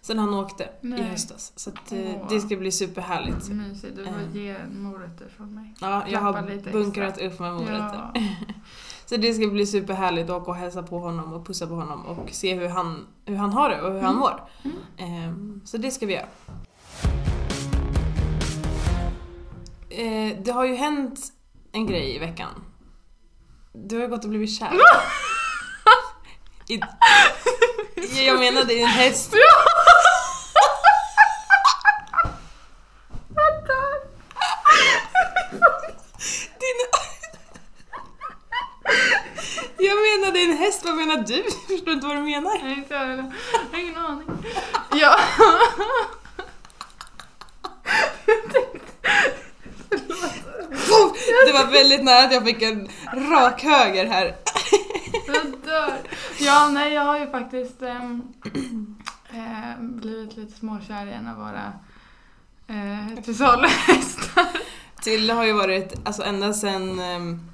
sen 0.00 0.18
han 0.18 0.34
åkte 0.34 0.64
i 0.64 0.68
Nej. 0.80 1.02
höstas. 1.02 1.52
Så 1.56 1.70
att, 1.70 1.92
eh, 1.92 2.26
det 2.28 2.40
ska 2.40 2.56
bli 2.56 2.72
superhärligt. 2.72 3.48
Mysigt. 3.48 3.96
Du 3.96 4.04
får 4.04 4.12
Eh. 4.12 4.36
ge 4.36 4.56
morötter 4.78 5.28
från 5.36 5.54
mig. 5.54 5.74
Ja, 5.80 6.02
jag 6.08 6.20
Klappa 6.20 6.24
har 6.40 6.72
bunkrat 6.72 7.08
extra. 7.08 7.26
upp 7.26 7.38
med 7.40 7.52
morötter. 7.54 8.10
Ja. 8.14 8.20
Så 9.06 9.16
det 9.16 9.34
ska 9.34 9.46
bli 9.46 9.66
superhärligt 9.66 10.30
att 10.30 10.42
åka 10.42 10.50
och 10.50 10.56
hälsa 10.56 10.82
på 10.82 10.98
honom 10.98 11.32
och 11.32 11.46
pussa 11.46 11.66
på 11.66 11.74
honom 11.74 12.06
och 12.06 12.30
se 12.30 12.54
hur 12.54 12.68
han, 12.68 13.06
hur 13.26 13.36
han 13.36 13.52
har 13.52 13.68
det 13.70 13.82
och 13.82 13.92
hur 13.92 14.00
han 14.00 14.10
Mm. 14.10 14.18
mår. 14.20 14.48
Mm. 14.64 14.76
Ehm, 14.96 15.60
så 15.64 15.76
det 15.76 15.90
ska 15.90 16.06
vi 16.06 16.12
göra. 16.14 16.26
Eh, 19.90 20.36
det 20.42 20.50
har 20.52 20.64
ju 20.64 20.74
hänt 20.74 21.20
en 21.72 21.86
grej 21.86 22.16
i 22.16 22.18
veckan. 22.18 22.50
Du 23.72 23.96
har 23.96 24.02
ju 24.02 24.08
gått 24.08 24.24
och 24.24 24.30
blivit 24.30 24.58
kär. 24.58 24.72
I, 26.68 26.80
jag 28.26 28.38
menade 28.40 28.72
i 28.74 28.82
en 28.82 28.88
häst. 28.88 29.34
Menar 41.12 41.26
du? 41.26 41.34
Jag 41.68 41.78
förstår 41.78 41.94
inte 41.94 42.06
vad 42.06 42.16
du 42.16 42.22
menar. 42.22 42.64
Nej, 42.64 42.78
inte 42.78 42.94
jag 42.94 43.00
heller. 43.00 43.34
Jag 43.52 43.78
har 43.78 43.84
ingen 43.84 43.96
aning. 43.96 44.28
Ja. 44.94 45.16
Det 51.46 51.52
var 51.52 51.72
väldigt 51.72 52.04
nära 52.04 52.24
att 52.24 52.32
jag 52.32 52.44
fick 52.44 52.62
en 52.62 52.88
rak 53.30 53.62
höger 53.62 54.06
här. 54.06 54.36
Jag 55.26 55.34
dör. 55.64 55.98
Ja, 56.38 56.68
nej, 56.68 56.92
jag 56.92 57.02
har 57.02 57.18
ju 57.18 57.30
faktiskt 57.30 57.82
eh, 57.82 58.16
blivit 59.80 60.36
lite 60.36 60.58
småkär 60.58 61.06
i 61.06 61.12
en 61.12 61.28
av 61.28 61.36
våra 61.36 61.72
eh, 62.66 63.22
till 63.24 63.36
har 65.30 65.44
ju 65.44 65.52
varit, 65.52 65.94
alltså 66.04 66.22
ända 66.22 66.52
sen 66.52 67.00
ehm, 67.00 67.32
eh, 67.32 67.51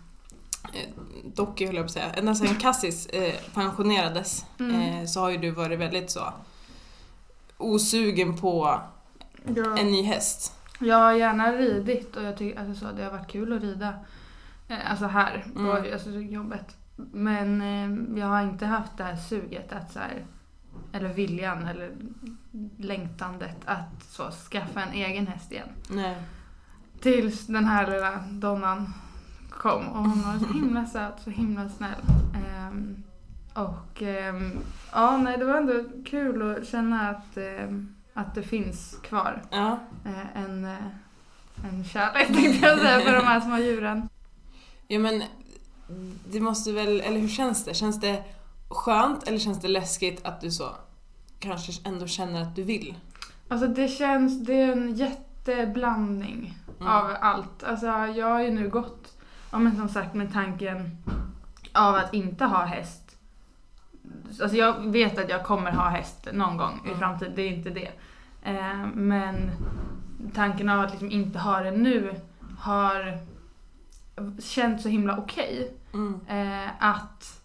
Docky 1.24 1.66
höll 1.66 1.74
jag 1.76 1.84
på 1.84 1.86
att 1.86 1.92
säga, 1.92 2.10
ända 2.12 2.34
sen 2.34 2.54
Cassis 2.54 3.06
eh, 3.06 3.34
pensionerades 3.54 4.44
Mm. 4.60 4.80
eh, 4.80 5.06
så 5.06 5.20
har 5.20 5.30
ju 5.30 5.36
du 5.38 5.50
varit 5.50 5.78
väldigt 5.78 6.10
så 6.10 6.32
osugen 7.56 8.36
på 8.36 8.80
Ja. 9.56 9.78
en 9.78 9.86
ny 9.90 10.02
häst. 10.02 10.54
Jag 10.80 10.96
har 10.96 11.12
gärna 11.12 11.52
ridit 11.52 12.16
och 12.16 12.22
jag 12.22 12.36
tycker 12.36 12.60
alltså, 12.60 12.86
så, 12.86 12.92
det 12.92 13.04
har 13.04 13.10
varit 13.10 13.28
kul 13.28 13.52
att 13.52 13.62
rida. 13.62 13.94
Eh, 14.68 14.90
alltså 14.90 15.06
här 15.06 15.44
på 15.54 15.60
Mm. 15.60 15.92
alltså, 15.92 16.10
jobbet. 16.10 16.76
Men 16.96 17.60
eh, 17.62 18.18
jag 18.20 18.26
har 18.26 18.42
inte 18.42 18.66
haft 18.66 18.96
det 18.96 19.04
här 19.04 19.16
suget 19.16 19.72
att 19.72 19.92
så 19.92 19.98
här, 19.98 20.24
eller 20.92 21.08
viljan 21.12 21.66
eller 21.66 21.92
längtandet 22.78 23.56
att 23.64 24.02
så, 24.10 24.30
skaffa 24.50 24.82
en 24.82 24.92
egen 24.92 25.26
häst 25.26 25.52
igen. 25.52 25.68
Nej. 25.90 26.16
Tills 27.00 27.46
den 27.46 27.64
här 27.64 27.90
lilla 27.90 28.16
donnan 28.30 28.94
kom 29.58 29.88
och 29.88 29.98
hon 30.08 30.22
var 30.22 30.38
så 30.38 30.52
himla 30.54 30.86
söt, 30.86 31.20
så 31.24 31.30
himla 31.30 31.68
snäll. 31.68 32.00
Ehm, 32.34 33.02
och 33.54 34.02
ehm, 34.02 34.58
ja, 34.92 35.16
nej 35.16 35.38
det 35.38 35.44
var 35.44 35.54
ändå 35.56 35.72
kul 36.06 36.56
att 36.56 36.68
känna 36.68 37.08
att, 37.10 37.36
ehm, 37.36 37.94
att 38.14 38.34
det 38.34 38.42
finns 38.42 38.96
kvar 39.02 39.42
Ja. 39.50 39.78
eh, 40.04 40.42
en, 40.44 40.64
eh, 40.64 40.76
en 41.70 41.84
kärlek 41.84 42.26
tänkte 42.36 42.66
jag 42.66 42.78
säga 42.78 43.00
för 43.00 43.12
de 43.12 43.24
här 43.26 43.40
små 43.40 43.58
djuren. 43.58 44.08
ja 44.88 44.98
men 44.98 45.22
det 46.30 46.40
måste 46.40 46.72
väl, 46.72 47.00
eller 47.00 47.20
hur 47.20 47.28
känns 47.28 47.64
det? 47.64 47.74
Känns 47.74 48.00
det 48.00 48.24
skönt 48.68 49.28
eller 49.28 49.38
känns 49.38 49.60
det 49.60 49.68
läskigt 49.68 50.24
att 50.26 50.40
du 50.40 50.50
så 50.50 50.68
kanske 51.38 51.72
ändå 51.88 52.06
känner 52.06 52.42
att 52.42 52.56
du 52.56 52.62
vill? 52.62 52.94
Alltså 53.48 53.66
det 53.66 53.88
känns, 53.88 54.46
det 54.46 54.52
är 54.62 54.72
en 54.72 54.94
jätteblandning 54.94 56.58
Mm. 56.80 56.92
av 56.92 57.10
allt. 57.20 57.62
Alltså 57.64 57.86
jag 57.86 58.26
har 58.26 58.42
ju 58.42 58.50
nu 58.50 58.68
gått, 58.68 59.17
ja 59.50 59.58
men 59.58 59.76
som 59.76 59.88
sagt 59.88 60.14
med 60.14 60.32
tanken 60.32 60.96
av 61.72 61.94
att 61.94 62.14
inte 62.14 62.44
ha 62.44 62.64
häst. 62.64 63.16
Alltså 64.42 64.56
jag 64.56 64.92
vet 64.92 65.18
att 65.18 65.28
jag 65.30 65.44
kommer 65.44 65.70
ha 65.72 65.88
häst 65.88 66.28
någon 66.32 66.56
gång 66.56 66.80
i 66.84 66.88
Mm. 66.88 66.98
framtiden, 66.98 67.32
det 67.36 67.42
är 67.42 67.48
inte 67.50 67.70
det. 67.70 67.90
Eh, 68.42 68.86
men 68.94 69.50
tanken 70.34 70.68
av 70.68 70.80
att 70.80 70.90
liksom 70.90 71.10
inte 71.10 71.38
ha 71.38 71.60
det 71.60 71.70
nu 71.70 72.14
har 72.58 73.18
känts 74.40 74.82
så 74.82 74.88
himla 74.88 75.16
okej. 75.16 75.72
Mm. 75.94 76.20
Eh, 76.28 76.70
att 76.78 77.40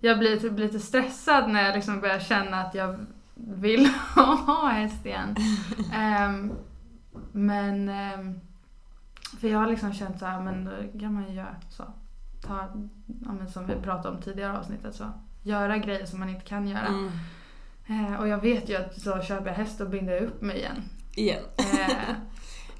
jag 0.00 0.18
blir 0.18 0.36
typ 0.36 0.58
lite 0.58 0.80
stressad 0.80 1.50
när 1.50 1.64
jag 1.64 1.74
liksom 1.74 2.00
börjar 2.00 2.18
känna 2.18 2.60
att 2.60 2.74
jag 2.74 2.98
vill 3.34 3.86
ha 4.46 4.68
häst 4.68 5.06
igen. 5.06 5.36
Ehm, 5.94 6.52
men 7.32 7.88
ehm, 7.88 8.40
för 9.40 9.48
jag 9.48 9.58
har 9.58 9.66
liksom 9.66 9.92
känt 9.92 10.18
så 10.18 10.26
här, 10.26 10.40
men 10.40 10.64
då 10.64 10.98
kan 10.98 11.14
man 11.14 11.28
ju 11.28 11.34
göra 11.34 11.56
så. 11.70 11.84
Ta, 12.46 12.58
ja, 13.24 13.32
men 13.32 13.48
som 13.48 13.66
vi 13.66 13.74
pratade 13.74 14.16
om 14.16 14.22
tidigare 14.22 14.58
avsnittet 14.58 14.94
så. 14.94 15.04
Göra 15.42 15.78
grejer 15.78 16.06
som 16.06 16.20
man 16.20 16.28
inte 16.28 16.44
kan 16.44 16.68
göra. 16.68 16.86
Mm. 16.86 17.10
Eh, 17.86 18.20
och 18.20 18.28
jag 18.28 18.40
vet 18.40 18.68
ju 18.68 18.76
att 18.76 19.00
så 19.00 19.20
köper 19.22 19.46
jag 19.46 19.54
häst 19.54 19.80
och 19.80 19.90
binder 19.90 20.12
jag 20.12 20.22
upp 20.22 20.42
mig 20.42 20.56
igen. 20.56 20.82
Igen. 21.14 21.42
Eh, 21.58 22.14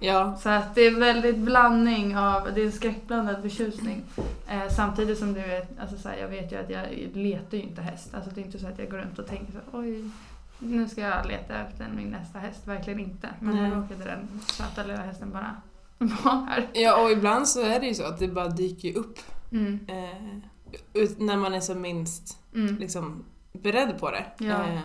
Ja. 0.02 0.36
så 0.36 0.48
att 0.48 0.74
det 0.74 0.80
är 0.80 1.00
väldigt 1.00 1.38
blandning 1.38 2.16
av, 2.16 2.54
det 2.54 2.60
är 2.60 2.66
en 2.66 2.72
skräckblandad 2.72 3.42
förtjusning. 3.42 4.02
Eh, 4.48 4.68
samtidigt 4.70 5.18
som 5.18 5.32
du 5.32 5.40
vet, 5.40 5.78
alltså 5.80 5.96
så 5.96 6.08
här, 6.08 6.16
jag 6.16 6.28
vet 6.28 6.52
ju 6.52 6.56
att 6.56 6.70
jag 6.70 6.86
letar 7.14 7.56
ju 7.56 7.62
inte 7.62 7.82
häst. 7.82 8.14
Alltså 8.14 8.30
det 8.30 8.40
är 8.40 8.44
inte 8.44 8.58
så 8.58 8.66
att 8.66 8.78
jag 8.78 8.90
går 8.90 8.98
runt 8.98 9.18
och 9.18 9.26
tänker 9.26 9.52
så 9.52 9.78
oj, 9.78 10.10
nu 10.58 10.88
ska 10.88 11.00
jag 11.00 11.26
leta 11.26 11.54
efter 11.54 11.86
min 11.96 12.08
nästa 12.08 12.38
häst. 12.38 12.66
Verkligen 12.66 13.00
inte. 13.00 13.28
Men 13.40 13.56
Nej. 13.56 13.70
nu 13.70 13.76
råkade 13.76 14.04
den 14.04 14.40
söta 14.46 14.82
lilla 14.82 15.02
hästen 15.02 15.30
bara 15.30 15.56
vara 16.00 16.34
här. 16.48 16.70
ja, 16.74 17.02
och 17.04 17.10
ibland 17.10 17.48
så 17.48 17.60
är 17.62 17.80
det 17.80 17.86
ju 17.86 17.94
så 17.94 18.04
att 18.04 18.18
det 18.18 18.28
bara 18.28 18.48
dyker 18.48 18.96
upp 18.98 19.18
Mm, 19.52 19.80
eh, 19.88 21.08
när 21.18 21.36
man 21.36 21.54
är 21.54 21.60
som 21.60 21.80
minst 21.80 22.38
mm, 22.54 22.76
liksom, 22.78 23.24
beredd 23.52 23.98
på 23.98 24.10
det. 24.10 24.24
Ja. 24.38 24.46
Eh, 24.66 24.78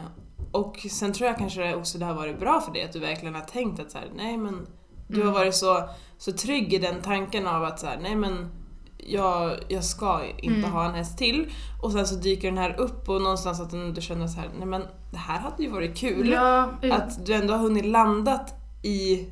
och 0.51 0.77
sen 0.91 1.13
tror 1.13 1.27
jag 1.29 1.38
kanske 1.38 1.75
också 1.75 1.98
det 1.98 2.05
har 2.05 2.13
varit 2.13 2.39
bra 2.39 2.62
för 2.62 2.72
dig 2.74 2.84
att 2.84 2.93
du 2.93 3.00
verkligen 3.00 3.36
har 3.36 3.41
tänkt 3.41 3.79
att 3.79 3.91
så 3.91 3.98
här, 3.98 4.07
nej 4.15 4.38
men 4.38 4.67
du 5.07 5.15
har 5.15 5.22
Mm. 5.22 5.34
varit 5.34 5.55
så, 5.55 5.89
så 6.17 6.31
trygg 6.31 6.74
i 6.74 6.77
den 6.77 7.01
tanken 7.01 7.48
av 7.48 7.63
att 7.63 7.79
så 7.79 7.88
här, 7.88 8.00
nej 8.01 8.15
men 8.15 8.50
jag, 8.98 9.51
jag 9.67 9.84
ska 9.84 10.22
inte 10.38 10.60
Mm. 10.60 10.72
ha 10.72 10.86
en 10.86 10.95
häst 10.95 11.17
till. 11.17 11.53
Och 11.84 11.91
sen 11.91 12.07
så 12.07 12.15
dyker 12.15 12.48
den 12.48 12.57
här 12.57 12.79
upp 12.79 13.10
och 13.10 13.22
någonstans 13.22 13.60
att 13.62 13.95
du 13.95 14.01
känner 14.01 14.27
så 14.27 14.39
här, 14.39 14.50
nej 14.57 14.67
men 14.67 14.81
det 15.12 15.17
här 15.17 15.39
hade 15.39 15.63
ju 15.63 15.69
varit 15.69 15.98
kul. 15.98 16.29
Ja, 16.29 16.69
Att 16.91 17.25
du 17.25 17.34
ändå 17.34 17.53
har 17.53 17.60
hunnit 17.62 17.86
landat 17.86 18.53
i 18.84 19.27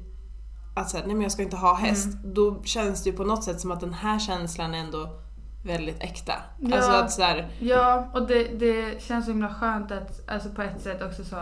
att 0.73 0.93
här, 0.93 0.99
nej 1.05 1.13
men 1.15 1.21
jag 1.21 1.31
ska 1.31 1.43
inte 1.43 1.55
ha 1.57 1.75
häst. 1.75 2.13
Mm. 2.13 2.33
Då 2.33 2.63
känns 2.63 3.03
det 3.03 3.09
ju 3.09 3.15
på 3.15 3.23
något 3.23 3.43
sätt 3.43 3.59
som 3.61 3.71
att 3.71 3.79
den 3.79 3.93
här 3.93 4.19
känslan 4.19 4.73
är 4.73 4.79
ändå 4.79 5.09
väldigt 5.65 6.03
äkta. 6.03 6.33
Ja. 6.59 6.75
Alltså 6.77 6.91
att 6.91 7.11
så 7.11 7.21
här, 7.21 7.47
Ja, 7.59 8.07
och 8.13 8.27
det, 8.27 8.43
det 8.43 9.01
känns 9.03 9.25
så 9.25 9.31
himla 9.31 9.53
skönt 9.53 9.91
att 9.91 10.29
alltså 10.29 10.49
på 10.49 10.61
ett 10.61 10.81
sätt 10.81 11.01
också 11.01 11.23
så 11.23 11.35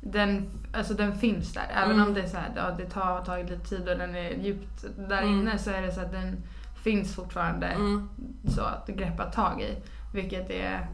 den, 0.00 0.46
alltså 0.74 0.94
den 0.94 1.18
finns 1.18 1.52
där. 1.52 1.66
Även 1.74 1.90
Mm. 1.96 2.08
om 2.08 2.14
det 2.14 2.20
är 2.22 2.26
så 2.28 2.36
här, 2.36 2.52
ja, 2.56 2.70
det 2.78 2.90
tar, 2.90 3.00
har 3.00 3.24
tagit 3.24 3.50
lite 3.50 3.68
tid 3.68 3.88
och 3.88 3.98
den 3.98 4.16
är 4.16 4.30
djupt 4.30 4.84
där 5.08 5.22
Mm. 5.22 5.40
inne 5.40 5.58
så 5.58 5.70
är 5.70 5.82
det 5.82 5.92
så 5.92 6.00
att 6.00 6.12
den 6.12 6.36
finns 6.82 7.14
fortfarande 7.14 7.66
mm, 7.66 8.08
så 8.48 8.60
att 8.62 8.86
greppa 8.86 9.24
tag 9.24 9.62
i. 9.62 9.76
Vilket 10.14 10.50
är 10.50 10.86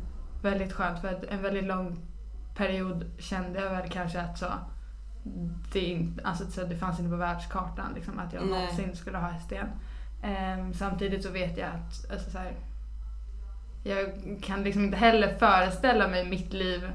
väldigt 0.43 0.73
skönt 0.73 1.01
för 1.01 1.09
att 1.09 1.25
en 1.25 1.43
väldigt 1.43 1.65
lång 1.65 1.99
period 2.57 3.05
kände 3.19 3.61
jag 3.61 3.71
väl 3.71 3.91
kanske 3.91 4.21
att 4.21 4.39
så 4.39 4.47
det, 5.73 5.81
inte, 5.81 6.25
alltså, 6.25 6.51
så 6.51 6.65
det 6.65 6.77
fanns 6.77 6.99
inte 6.99 7.11
på 7.11 7.17
världskartan 7.17 7.93
liksom, 7.95 8.19
att 8.19 8.33
jag 8.33 8.43
Nej. 8.43 8.51
någonsin 8.51 8.97
skulle 8.97 9.19
ha 9.19 9.29
häst 9.29 9.53
igen. 9.53 9.69
Ehm, 10.23 10.75
samtidigt 10.75 11.23
så 11.23 11.31
vet 11.31 11.59
jag 11.59 11.69
att 11.69 12.13
alltså, 12.13 12.31
så 12.31 12.39
här, 12.39 12.53
jag 13.85 14.13
kan 14.43 14.63
liksom 14.63 14.85
inte 14.85 14.97
heller 14.97 15.39
föreställa 15.39 16.09
mig 16.09 16.29
mitt 16.29 16.53
liv 16.53 16.93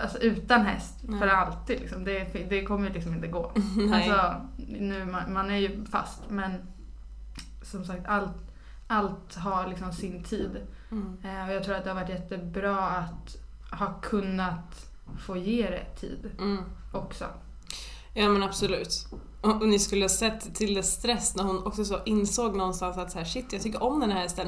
alltså, 0.00 0.18
utan 0.18 0.66
häst 0.66 0.94
Nej. 1.02 1.20
för 1.20 1.28
alltid. 1.28 1.80
Liksom. 1.80 2.04
Det, 2.04 2.24
det 2.48 2.64
kommer 2.64 2.88
ju 2.88 2.92
liksom 2.92 3.14
inte 3.14 3.28
gå. 3.28 3.52
Alltså, 3.94 4.40
nu, 4.56 5.04
man, 5.04 5.32
man 5.32 5.50
är 5.50 5.56
ju 5.56 5.84
fast 5.84 6.30
men 6.30 6.52
som 7.62 7.84
sagt 7.84 8.08
allt, 8.08 8.52
allt 8.86 9.34
har 9.34 9.66
liksom 9.66 9.92
sin 9.92 10.24
tid. 10.24 10.66
Mm. 10.90 11.16
Eh, 11.24 11.48
och 11.48 11.54
jag 11.54 11.64
tror 11.64 11.74
att 11.74 11.84
det 11.84 11.90
har 11.90 12.00
varit 12.00 12.08
jättebra 12.08 12.78
att 12.78 13.36
ha 13.70 14.00
kunnat 14.00 14.87
få 15.26 15.36
ge 15.36 15.62
det 15.70 16.00
tid 16.00 16.30
Mm. 16.38 16.58
också. 16.92 17.24
Ja 18.14 18.28
men 18.28 18.42
absolut. 18.42 19.06
Och, 19.40 19.62
och 19.62 19.68
ni 19.68 19.78
skulle 19.78 20.04
ha 20.04 20.08
sett 20.08 20.54
till 20.54 20.74
dess 20.74 20.92
stress 20.92 21.36
när 21.36 21.44
hon 21.44 21.66
också 21.66 21.84
så 21.84 21.98
insåg 22.04 22.56
någonstans 22.56 22.98
att 22.98 23.12
så 23.12 23.18
här, 23.18 23.24
shit 23.24 23.52
jag 23.52 23.62
tycker 23.62 23.82
om 23.82 24.00
den 24.00 24.10
här 24.10 24.20
hästen. 24.20 24.46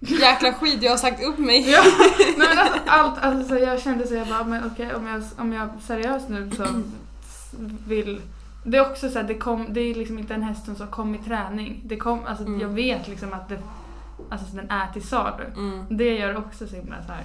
Jäkla 0.00 0.52
skit, 0.52 0.82
jag 0.82 0.90
har 0.90 0.96
sagt 0.98 1.24
upp 1.24 1.38
mig. 1.38 1.70
Ja, 1.70 1.82
nej, 2.18 2.34
men 2.38 2.58
alltså, 2.58 2.80
allt, 2.86 3.18
alltså, 3.18 3.48
så 3.48 3.54
jag 3.64 3.82
kände 3.82 4.06
så 4.06 4.14
jag 4.14 4.28
bara, 4.28 4.44
men 4.44 4.70
okej 4.72 4.94
om, 4.94 5.06
jag, 5.06 5.22
om 5.38 5.52
jag 5.52 5.68
seriöst 5.86 6.28
nu 6.28 6.50
så 6.56 6.64
vill 7.86 8.20
det 8.64 8.76
är 8.76 8.90
också 8.90 9.10
så 9.10 9.18
här, 9.18 9.28
det, 9.28 9.34
kom, 9.34 9.66
det 9.70 9.80
är 9.80 9.94
liksom 9.94 10.18
inte 10.18 10.34
en 10.34 10.42
häst 10.42 10.64
som 10.64 10.76
så 10.76 10.86
kom 10.86 11.14
i 11.14 11.18
träning. 11.18 11.82
Det 11.84 11.96
kom, 11.96 12.20
alltså, 12.26 12.44
Mm. 12.44 12.60
Jag 12.60 12.68
vet 12.68 13.08
liksom 13.08 13.32
att 13.32 13.48
det, 13.48 13.58
alltså, 14.30 14.56
den 14.56 14.70
är 14.70 14.92
till 14.92 15.02
salu. 15.08 15.44
Mm. 15.56 15.84
Det 15.90 16.18
gör 16.18 16.36
också 16.36 16.66
så 16.68 16.76
himla 16.76 16.96
så 17.06 17.12
här 17.12 17.24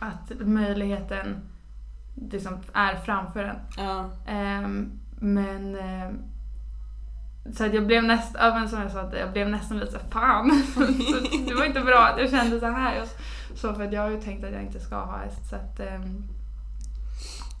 att 0.00 0.32
möjligheten 0.40 1.36
liksom 2.30 2.58
är 2.72 2.96
framför 2.96 3.44
en. 3.44 3.56
Ja. 3.76 4.10
Ehm, 4.26 4.90
men 5.20 5.76
ehm, 5.78 6.18
så 7.52 7.64
att 7.66 7.74
jag 7.74 7.86
blev 7.86 8.04
nästan, 8.04 8.42
ja, 8.48 8.54
men 8.54 8.68
som 8.68 8.80
jag 8.82 8.90
sa, 8.90 9.00
att 9.00 9.14
jag 9.18 9.32
blev 9.32 9.48
nästan 9.48 9.78
lite 9.78 9.92
såhär, 9.92 10.06
fan. 10.10 10.50
så 10.74 10.80
det 11.48 11.54
var 11.54 11.64
inte 11.64 11.80
bra 11.80 11.98
att 12.14 12.20
jag 12.20 12.30
kände 12.30 12.60
så 12.60 12.66
här. 12.66 13.02
Så 13.54 13.74
för 13.74 13.84
att 13.84 13.92
jag 13.92 14.02
har 14.02 14.10
ju 14.10 14.20
tänkt 14.20 14.44
att 14.44 14.52
jag 14.52 14.62
inte 14.62 14.80
ska 14.80 14.96
ha 15.04 15.18
häst. 15.18 15.48
Så 15.50 15.56
att, 15.56 15.80
ehm, 15.80 16.22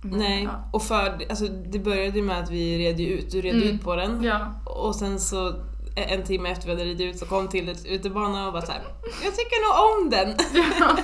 men, 0.02 0.18
Nej, 0.18 0.44
Ja. 0.44 0.50
och 0.72 0.82
för, 0.82 1.18
alltså, 1.30 1.44
det 1.48 1.78
började 1.78 2.18
ju 2.18 2.22
med 2.24 2.38
att 2.38 2.50
vi 2.50 2.78
red 2.78 3.00
ju 3.00 3.06
ut, 3.06 3.30
du 3.30 3.40
red 3.40 3.54
Mm. 3.54 3.68
ut 3.68 3.82
på 3.84 3.96
den. 3.96 4.22
ja. 4.22 4.46
Och 4.66 4.94
sen 4.96 5.20
så 5.20 5.54
en 5.94 6.22
timme 6.22 6.48
efter 6.50 6.66
vi 6.66 6.72
hade 6.72 6.84
ridit 6.84 7.14
ut 7.14 7.18
så 7.18 7.26
kom 7.26 7.48
till 7.48 7.68
ett 7.68 7.86
utebana 7.86 8.46
och 8.46 8.52
bara 8.52 8.62
såhär, 8.62 8.82
jag 9.24 9.34
tycker 9.34 9.62
nog 9.66 10.04
om 10.04 10.10
den. 10.10 10.36
ja, 10.80 10.96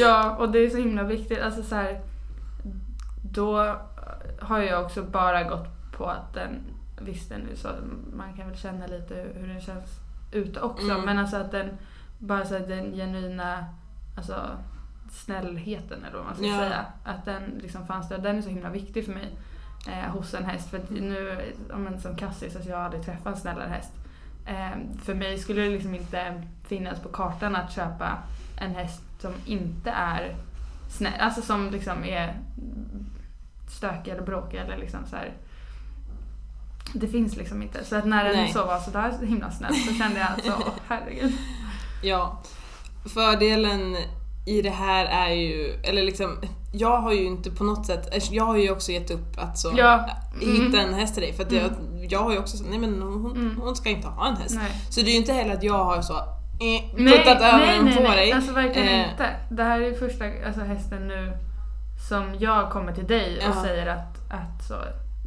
ja, 0.00 0.36
och 0.36 0.52
det 0.52 0.58
är 0.58 0.70
så 0.70 0.76
himla 0.76 1.02
viktigt. 1.02 1.40
Alltså 1.40 1.62
så 1.62 1.74
här, 1.74 2.00
då 3.22 3.76
har 4.40 4.58
jag 4.58 4.84
också 4.84 5.02
bara 5.02 5.42
gått 5.44 5.66
på 5.96 6.06
att 6.06 6.34
den, 6.34 6.60
visst 7.00 7.28
den 7.28 7.48
är 7.52 7.56
så, 7.56 7.68
man 8.12 8.36
kan 8.36 8.48
väl 8.48 8.56
känna 8.58 8.86
lite 8.86 9.14
hur, 9.34 9.48
den 9.48 9.60
känns 9.60 9.86
ute 10.32 10.60
också, 10.60 10.84
Mm. 10.90 11.04
men 11.04 11.18
alltså 11.18 11.36
att 11.36 11.50
den 11.50 11.68
bara 12.18 12.44
så 12.46 12.54
här 12.58 12.66
den 12.66 12.92
genuina 12.92 13.64
alltså, 14.16 14.34
snällheten 15.12 16.04
eller 16.04 16.16
vad 16.16 16.26
man 16.26 16.34
ska 16.34 16.44
Ja. 16.46 16.58
säga. 16.58 16.84
Att 17.04 17.24
den 17.24 17.42
liksom 17.62 17.86
fanns 17.86 18.08
där. 18.08 18.18
Den 18.18 18.38
är 18.38 18.42
så 18.42 18.48
himla 18.48 18.70
viktig 18.70 19.04
för 19.04 19.12
mig 19.12 19.38
eh, 19.88 20.10
hos 20.10 20.34
en 20.34 20.44
häst. 20.44 20.70
För 20.70 20.76
att 20.78 20.90
nu, 20.90 21.40
ja, 21.68 21.76
men 21.76 22.00
som 22.00 22.16
Cassis, 22.16 22.54
alltså 22.56 22.70
jag 22.70 22.76
har 22.76 22.84
aldrig 22.84 23.04
träffat 23.04 23.34
en 23.34 23.40
snällare 23.40 23.68
häst. 23.68 23.92
Eh, 24.48 25.02
för 25.04 25.14
mig 25.14 25.38
skulle 25.38 25.62
det 25.62 25.68
liksom 25.68 25.94
inte 25.94 26.42
finnas 26.68 27.00
på 27.00 27.08
kartan 27.08 27.56
att 27.56 27.72
köpa 27.72 28.18
en 28.60 28.74
häst 28.74 29.02
som 29.20 29.32
inte 29.46 29.90
är 29.90 30.36
snäll. 30.90 31.20
Alltså 31.20 31.42
som 31.42 31.70
liksom 31.70 32.04
är 32.04 32.36
stökig 33.70 34.10
eller 34.10 34.22
bråkig 34.22 34.58
eller 34.58 34.76
liksom 34.76 35.06
så 35.06 35.16
här. 35.16 35.32
Det 36.94 37.08
finns 37.08 37.36
liksom 37.36 37.62
inte. 37.62 37.84
Så 37.84 37.96
att 37.96 38.04
när 38.04 38.24
den 38.24 38.36
Nej. 38.36 38.52
så 38.52 38.66
var 38.66 38.78
så 38.78 38.90
där 38.90 39.26
himla 39.26 39.50
snäll 39.50 39.74
så 39.74 39.94
kände 39.94 40.20
jag 40.20 40.28
att 40.28 40.44
så, 40.44 40.52
åh, 40.66 40.72
herregud. 40.88 41.32
Ja. 42.02 42.42
Fördelen 43.14 43.96
i 44.46 44.62
det 44.62 44.70
här 44.70 45.04
är 45.04 45.34
ju, 45.34 45.74
eller 45.82 46.02
liksom, 46.02 46.38
jag 46.72 46.96
har 47.00 47.12
ju 47.12 47.24
inte 47.26 47.50
på 47.50 47.64
något 47.64 47.86
sätt, 47.86 48.28
jag 48.30 48.44
har 48.44 48.56
ju 48.56 48.70
också 48.70 48.92
gett 48.92 49.10
upp 49.10 49.38
att 49.38 49.58
så 49.58 49.72
Ja. 49.76 50.06
hitta 50.40 50.78
Mm. 50.78 50.88
en 50.88 50.94
häst 50.94 51.14
till 51.14 51.22
dig 51.22 51.32
för 51.32 51.42
att 51.44 51.52
jag, 51.52 51.70
jag 52.08 52.18
har 52.18 52.32
ju 52.32 52.38
också 52.38 52.56
sagt 52.56 52.70
nej 52.70 52.78
men 52.78 53.02
hon, 53.02 53.30
Mm. 53.36 53.60
hon 53.62 53.76
ska 53.76 53.88
inte 53.88 54.08
ha 54.08 54.28
en 54.28 54.36
häst. 54.36 54.54
Nej. 54.54 54.70
Så 54.90 55.00
det 55.00 55.06
är 55.06 55.12
ju 55.12 55.18
inte 55.18 55.32
heller 55.32 55.54
att 55.54 55.62
jag 55.62 55.84
har 55.84 56.02
så 56.02 56.14
eh, 56.16 56.96
puttat 56.96 57.40
nej, 57.40 57.78
på 57.96 58.02
nej. 58.02 58.16
dig. 58.16 58.32
Alltså 58.32 58.52
verkligen 58.52 58.88
Eh. 58.88 59.10
inte. 59.10 59.26
Det 59.50 59.62
här 59.64 59.80
är 59.80 59.92
första 59.94 60.24
alltså, 60.46 60.60
hästen 60.60 61.08
nu 61.08 61.32
som 62.08 62.34
jag 62.38 62.70
kommer 62.70 62.92
till 62.92 63.06
dig 63.06 63.36
och 63.38 63.54
Ja. 63.56 63.62
säger 63.62 63.86
att, 63.86 64.16
att 64.30 64.64
så, 64.68 64.74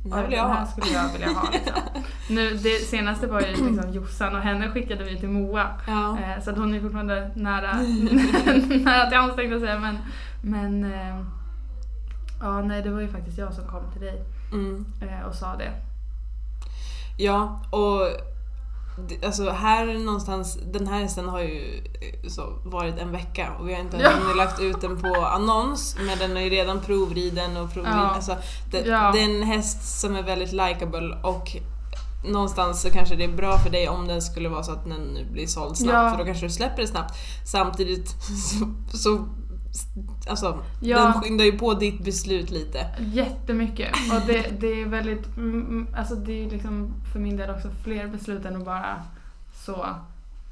Den 0.04 0.14
här 0.14 0.20
"Oj, 0.24 0.28
vill 0.28 0.38
jag 0.38 0.46
den 0.48 0.52
här 0.52 0.60
ha." 0.60 0.66
skulle 0.66 0.92
jag 0.94 1.12
vilja 1.12 1.28
ha. 1.28 1.50
Liksom. 1.52 1.74
nu, 2.30 2.50
det 2.54 2.70
senaste 2.70 3.28
var 3.28 3.42
ju 3.42 3.48
liksom 3.48 3.92
Jossan 3.94 4.36
och 4.36 4.42
henne 4.42 4.70
skickade 4.72 5.04
vi 5.04 5.20
till 5.20 5.30
Moa. 5.30 5.68
Ja. 5.88 6.18
Eh, 6.20 6.44
så 6.44 6.50
att 6.52 6.58
hon 6.58 6.74
är 6.76 6.80
fortfarande 6.82 7.32
nära, 7.36 7.74
nära 8.84 9.10
till 9.10 9.18
hans 9.18 9.36
tänkte 9.36 9.54
jag 9.56 9.62
säga. 9.62 9.80
Men, 9.80 9.98
men 10.42 10.94
eh, 10.94 11.20
ja, 12.42 12.62
nej, 12.62 12.82
det 12.82 12.90
var 12.90 13.02
ju 13.02 13.08
faktiskt 13.08 13.38
jag 13.38 13.54
som 13.54 13.68
kom 13.68 13.92
till 13.92 14.02
dig 14.02 14.24
Mm. 14.54 14.86
eh, 15.02 15.28
och 15.28 15.36
sa 15.36 15.56
det. 15.56 15.72
Ja, 17.18 17.62
och 17.70 18.02
alltså 19.26 19.50
här 19.50 19.86
någonstans, 20.00 20.58
den 20.74 20.88
här 20.88 21.00
hästen 21.02 21.30
har 21.30 21.40
ju 21.40 21.84
eh, 22.02 22.30
så 22.30 22.62
varit 22.66 22.98
en 23.00 23.12
vecka 23.12 23.52
och 23.60 23.70
vi 23.70 23.74
har 23.74 23.82
inte 23.82 23.98
Ja. 23.98 24.10
hunnit 24.10 24.38
lagt 24.38 24.60
ut 24.60 24.82
den 24.82 25.02
på 25.02 25.26
annons 25.26 25.96
men 26.06 26.18
den 26.20 26.38
är 26.38 26.42
ju 26.42 26.50
redan 26.50 26.80
provriden 26.82 27.58
och 27.58 27.74
provriden. 27.74 27.98
Ja. 28.00 28.10
Alltså, 28.10 28.36
det, 28.72 28.80
Ja. 28.86 29.12
det 29.14 29.20
är 29.22 29.36
en 29.36 29.44
häst 29.44 30.00
som 30.02 30.16
är 30.16 30.24
väldigt 30.24 30.52
likable 30.52 31.16
och 31.24 31.56
någonstans 32.26 32.82
så 32.82 32.90
kanske 32.90 33.16
det 33.16 33.24
är 33.24 33.36
bra 33.36 33.58
för 33.58 33.70
dig 33.70 33.90
om 33.90 34.08
den 34.08 34.22
skulle 34.22 34.50
vara 34.50 34.64
så 34.64 34.72
att 34.72 34.84
den 34.86 35.02
nu 35.02 35.26
blir 35.32 35.48
såld 35.48 35.78
snabbt 35.78 35.94
Ja. 35.94 36.10
för 36.12 36.18
då 36.18 36.26
kanske 36.26 36.46
du 36.46 36.50
släpper 36.50 36.82
det 36.82 36.88
snabbt. 36.88 37.14
Samtidigt 37.46 38.10
så, 38.50 38.98
så 38.98 39.26
alltså, 40.30 40.64
Ja. 40.82 41.00
den 41.00 41.14
skyndar 41.14 41.46
ju 41.46 41.52
på 41.60 41.74
ditt 41.74 42.04
beslut 42.06 42.50
lite. 42.52 42.86
Jättemycket. 43.00 43.92
Och 44.14 44.28
det, 44.28 44.46
det 44.62 44.82
är 44.82 44.86
väldigt, 44.86 45.38
mm, 45.38 45.50
mm, 45.62 45.88
alltså 45.98 46.16
det 46.16 46.46
är 46.46 46.50
liksom 46.50 46.94
för 47.14 47.20
min 47.20 47.38
del 47.38 47.50
också 47.50 47.68
fler 47.84 48.08
beslut 48.08 48.46
än 48.46 48.56
att 48.56 48.66
bara 48.66 49.04
så, 49.66 49.86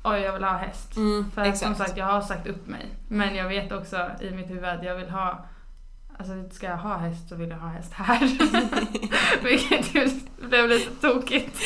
oj 0.03 0.19
jag 0.19 0.33
vill 0.33 0.43
ha 0.43 0.57
häst. 0.57 0.95
Mm, 0.95 1.25
För 1.35 1.41
exakt. 1.41 1.59
som 1.59 1.75
sagt 1.75 1.97
jag 1.97 2.05
har 2.05 2.21
sagt 2.21 2.47
upp 2.47 2.67
mig. 2.67 2.85
Men 3.07 3.35
jag 3.35 3.47
vet 3.49 3.71
också 3.71 3.97
i 4.21 4.31
mitt 4.31 4.49
huvud 4.49 4.65
att 4.65 4.83
jag 4.83 4.95
vill 4.95 5.09
ha 5.09 5.45
Alltså 6.19 6.33
ska 6.55 6.67
jag 6.67 6.77
ha 6.77 6.97
häst 6.97 7.29
så 7.29 7.35
vill 7.35 7.49
jag 7.49 7.57
ha 7.57 7.67
häst 7.69 7.93
här. 7.93 8.19
Vilket 9.43 9.95
ju 9.95 10.09
blev 10.49 10.69
lite 10.69 10.91
tokigt. 11.01 11.57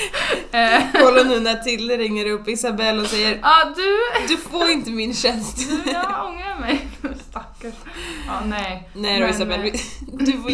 Eh, 0.52 0.84
Kolla 0.94 1.24
nu 1.24 1.40
när 1.40 1.56
Tilde 1.56 1.98
ringer 1.98 2.26
upp 2.32 2.48
Isabelle 2.48 3.02
och 3.02 3.08
säger 3.08 3.40
Ja 3.42 3.74
du, 3.76 3.98
Du 4.28 4.38
får 4.38 4.70
inte 4.70 4.92
min 4.92 5.14
tjänst. 5.14 5.58
du 5.86 5.92
jag 5.92 6.26
ångrar 6.26 6.60
mig. 6.60 6.88
Stackars. 7.72 7.94
Ja 8.28 8.34
nej. 8.46 8.90
Nej 8.94 9.20
då 9.20 9.26
Men, 9.26 9.36
Isabelle, 9.36 9.68
eh, 9.68 9.74
du, 10.14 10.32
får, 10.32 10.52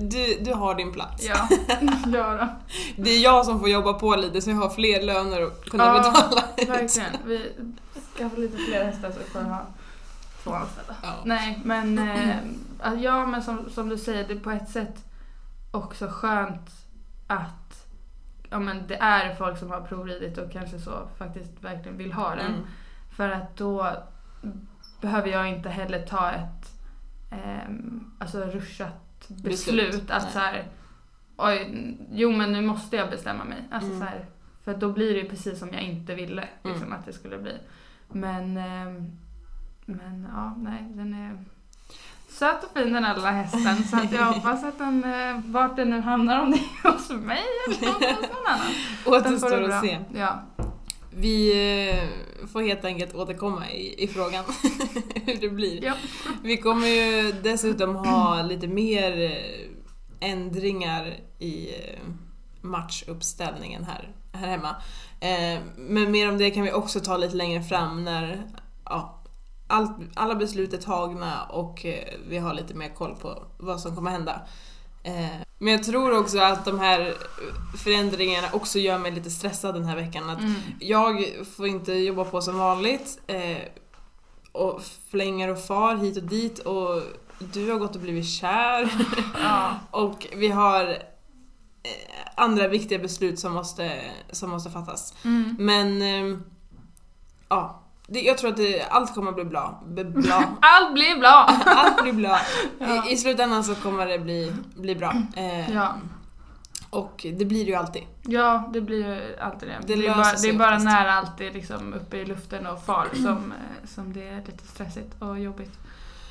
du, 0.00 0.38
du 0.40 0.54
har 0.54 0.74
din 0.74 0.92
plats. 0.92 1.24
Ja, 1.28 1.48
ja 2.12 2.34
då. 2.34 2.48
Det 3.02 3.10
är 3.10 3.22
jag 3.22 3.44
som 3.46 3.60
får 3.60 3.68
jobba 3.68 3.92
på 3.92 4.16
lite 4.16 4.40
så 4.42 4.50
jag 4.50 4.56
har 4.56 4.70
fler 4.70 5.02
löner 5.02 5.42
att 5.42 5.64
kunna 5.70 5.84
Ja, 5.84 5.92
betala 5.98 6.42
ut. 6.56 6.68
Verkligen. 6.68 7.10
Vi 7.26 7.52
skaffar 8.18 8.36
lite 8.36 8.56
fler 8.56 8.84
hästar 8.84 9.10
så 9.10 9.18
vi 9.18 9.24
får 9.24 9.40
ha 9.40 9.66
två 10.42 10.52
anställda. 10.52 10.94
Ja. 11.02 11.12
Nej, 11.24 11.60
men 11.64 11.98
eh, 11.98 12.36
att- 12.80 13.00
ja, 13.02 13.26
men 13.26 13.42
som, 13.42 13.70
som 13.70 13.88
du 13.88 13.98
säger, 13.98 14.28
det 14.28 14.34
är 14.34 14.40
på 14.40 14.50
ett 14.50 14.70
sätt 14.70 15.04
också 15.70 16.08
skönt 16.10 16.70
att 17.26 17.86
ja, 18.50 18.58
men 18.58 18.86
det 18.88 18.94
är 18.96 19.34
folk 19.34 19.58
som 19.58 19.70
har 19.70 19.80
provridit 19.80 20.38
och 20.38 20.52
kanske 20.52 20.78
så 20.80 20.92
faktiskt 21.18 21.50
verkligen 21.60 21.98
vill 21.98 22.12
ha 22.12 22.30
den. 22.34 22.46
Mm. 22.46 22.60
För 23.16 23.28
att 23.30 23.56
då 23.56 23.86
behöver 25.02 25.28
jag 25.28 25.48
inte 25.48 25.68
heller 25.68 26.06
ta 26.06 26.30
ett 26.30 26.72
ehm, 27.30 28.04
alltså 28.18 28.38
ruschat 28.40 29.28
beslut. 29.28 29.42
Beslut, 29.92 30.10
Att 30.10 30.22
nej. 30.22 30.32
så 30.32 30.38
här, 30.38 30.64
oj, 31.36 31.96
jo 32.12 32.32
men 32.32 32.52
nu 32.52 32.60
måste 32.62 32.96
jag 32.96 33.10
bestämma 33.10 33.44
mig. 33.44 33.58
Alltså 33.70 33.88
Mm. 33.90 34.00
så 34.00 34.04
här, 34.06 34.24
för 34.64 34.74
då 34.74 34.92
blir 34.92 35.14
det 35.14 35.20
ju 35.20 35.28
precis 35.28 35.58
som 35.58 35.68
jag 35.72 35.82
inte 35.82 36.14
ville 36.14 36.48
liksom, 36.64 36.82
Mm. 36.86 36.98
att 36.98 37.06
det 37.06 37.12
skulle 37.12 37.38
bli. 37.38 37.58
Men, 38.08 38.56
ehm, 38.56 39.18
men 39.84 40.28
ja, 40.34 40.54
nej, 40.58 40.82
den 40.94 41.14
är 41.14 41.44
söt 42.28 42.64
och 42.64 42.70
fin 42.78 42.92
den 42.92 43.04
här 43.04 43.14
lilla 43.16 43.30
hästen. 43.30 43.84
Så 43.84 43.96
att 43.96 44.12
jag 44.12 44.24
hoppas 44.32 44.64
att 44.64 44.78
den, 44.78 45.04
eh, 45.04 45.40
vart 45.44 45.76
den 45.76 45.90
nu 45.90 46.00
hamnar, 46.00 46.40
om 46.42 46.50
det 46.50 46.56
är 46.56 46.92
hos 46.92 47.10
mig 47.10 47.42
eller 47.68 47.86
hos 47.92 48.00
någon 48.30 48.46
annan. 48.46 48.66
Återstår 49.06 49.70
att 49.70 49.80
se. 49.80 49.98
Ja. 50.14 50.42
Vi 51.16 51.52
eh, 51.90 52.46
får 52.46 52.62
helt 52.62 52.84
enkelt 52.84 53.14
återkomma 53.14 53.70
i, 53.70 54.04
i 54.04 54.08
frågan 54.08 54.44
hur 55.26 55.40
det 55.40 55.48
blir. 55.48 55.84
Ja. 55.84 55.94
Vi 56.42 56.56
kommer 56.56 56.86
ju 56.86 57.32
dessutom 57.32 57.96
ha 57.96 58.42
lite 58.42 58.68
mer 58.68 59.20
eh, 59.20 60.30
ändringar 60.30 61.16
i 61.38 61.68
eh, 61.68 62.00
matchuppställningen 62.60 63.84
här, 63.84 64.08
här 64.32 64.48
hemma. 64.48 64.76
Men 65.76 66.10
mer 66.10 66.28
om 66.28 66.38
det 66.38 66.50
kan 66.50 66.62
vi 66.62 66.72
också 66.72 67.00
ta 67.00 67.16
lite 67.16 67.36
längre 67.36 67.62
fram 67.62 68.04
när 68.04 68.42
ja, 68.84 69.22
allt, 69.66 69.96
alla 70.14 70.34
beslut 70.34 70.72
är 70.72 70.78
tagna 70.78 71.44
och 71.44 71.86
vi 72.28 72.38
har 72.38 72.54
lite 72.54 72.74
mer 72.74 72.88
koll 72.88 73.16
på 73.16 73.42
vad 73.58 73.80
som 73.80 73.96
kommer 73.96 74.10
hända. 74.10 74.40
Eh, 75.02 75.26
Men 75.58 75.72
jag 75.72 75.82
tror 75.82 76.18
också 76.18 76.38
att 76.38 76.64
de 76.64 76.78
här 76.78 77.14
förändringarna 77.84 78.48
också 78.52 78.78
gör 78.78 78.98
mig 78.98 79.12
lite 79.12 79.30
stressad 79.30 79.74
den 79.74 79.84
här 79.84 79.96
veckan. 79.96 80.30
Att 80.30 80.38
Mm. 80.40 80.54
jag 80.80 81.24
får 81.56 81.66
inte 81.66 81.92
jobba 81.92 82.24
på 82.24 82.42
som 82.42 82.58
vanligt 82.58 83.18
eh, 83.26 83.56
och 84.52 84.82
flänger 85.10 85.48
och 85.48 85.64
far 85.64 85.96
hit 85.96 86.16
och 86.16 86.22
dit 86.22 86.58
och 86.58 87.02
du 87.38 87.70
har 87.70 87.78
gått 87.78 87.94
och 87.94 88.00
blivit 88.02 88.26
kär 88.28 88.90
Ja. 89.42 89.74
och 89.90 90.26
vi 90.36 90.48
har 90.48 90.84
eh, 91.82 92.30
andra 92.36 92.68
viktiga 92.68 92.98
beslut 92.98 93.38
som 93.38 93.52
måste, 93.52 94.00
som 94.30 94.50
måste 94.50 94.70
fattas. 94.70 95.14
Mm. 95.24 95.56
Men 95.58 96.02
ja, 97.48 97.81
det, 98.06 98.20
jag 98.20 98.38
tror 98.38 98.50
att 98.50 98.56
det, 98.56 98.82
allt 98.82 99.14
kommer 99.14 99.28
att 99.28 99.34
bli 99.34 99.44
bra. 99.44 99.82
B- 99.86 100.04
bra. 100.04 100.44
Allt 100.60 100.94
blir 100.94 101.18
bra! 101.20 101.46
Allt 101.66 102.02
blir 102.02 102.12
bra. 102.12 102.38
Ja. 102.78 103.08
I, 103.08 103.12
I 103.12 103.16
slutändan 103.16 103.64
så 103.64 103.74
kommer 103.74 104.06
det 104.06 104.18
bli, 104.18 104.52
bli 104.76 104.94
bra. 104.94 105.12
Eh, 105.36 105.70
Ja. 105.74 105.94
Och 106.90 107.26
det 107.38 107.44
blir 107.44 107.64
det 107.64 107.70
ju 107.70 107.74
alltid. 107.76 108.02
Ja, 108.22 108.70
det 108.72 108.80
blir 108.80 109.06
ju 109.06 109.36
alltid 109.40 109.68
det. 109.68 109.78
Det 109.86 109.94
Det, 109.96 110.06
är, 110.06 110.14
bara, 110.14 110.32
det 110.42 110.48
är 110.48 110.58
bara 110.58 110.78
när 110.78 111.06
allt 111.06 111.40
är 111.40 111.50
liksom 111.50 111.92
uppe 111.94 112.16
i 112.16 112.24
luften 112.24 112.66
och 112.66 112.84
far 112.84 113.06
som, 113.14 113.26
eh, 113.52 113.88
som 113.88 114.12
det 114.12 114.28
är 114.28 114.36
lite 114.36 114.66
stressigt 114.66 115.22
och 115.22 115.38
jobbigt. 115.40 115.70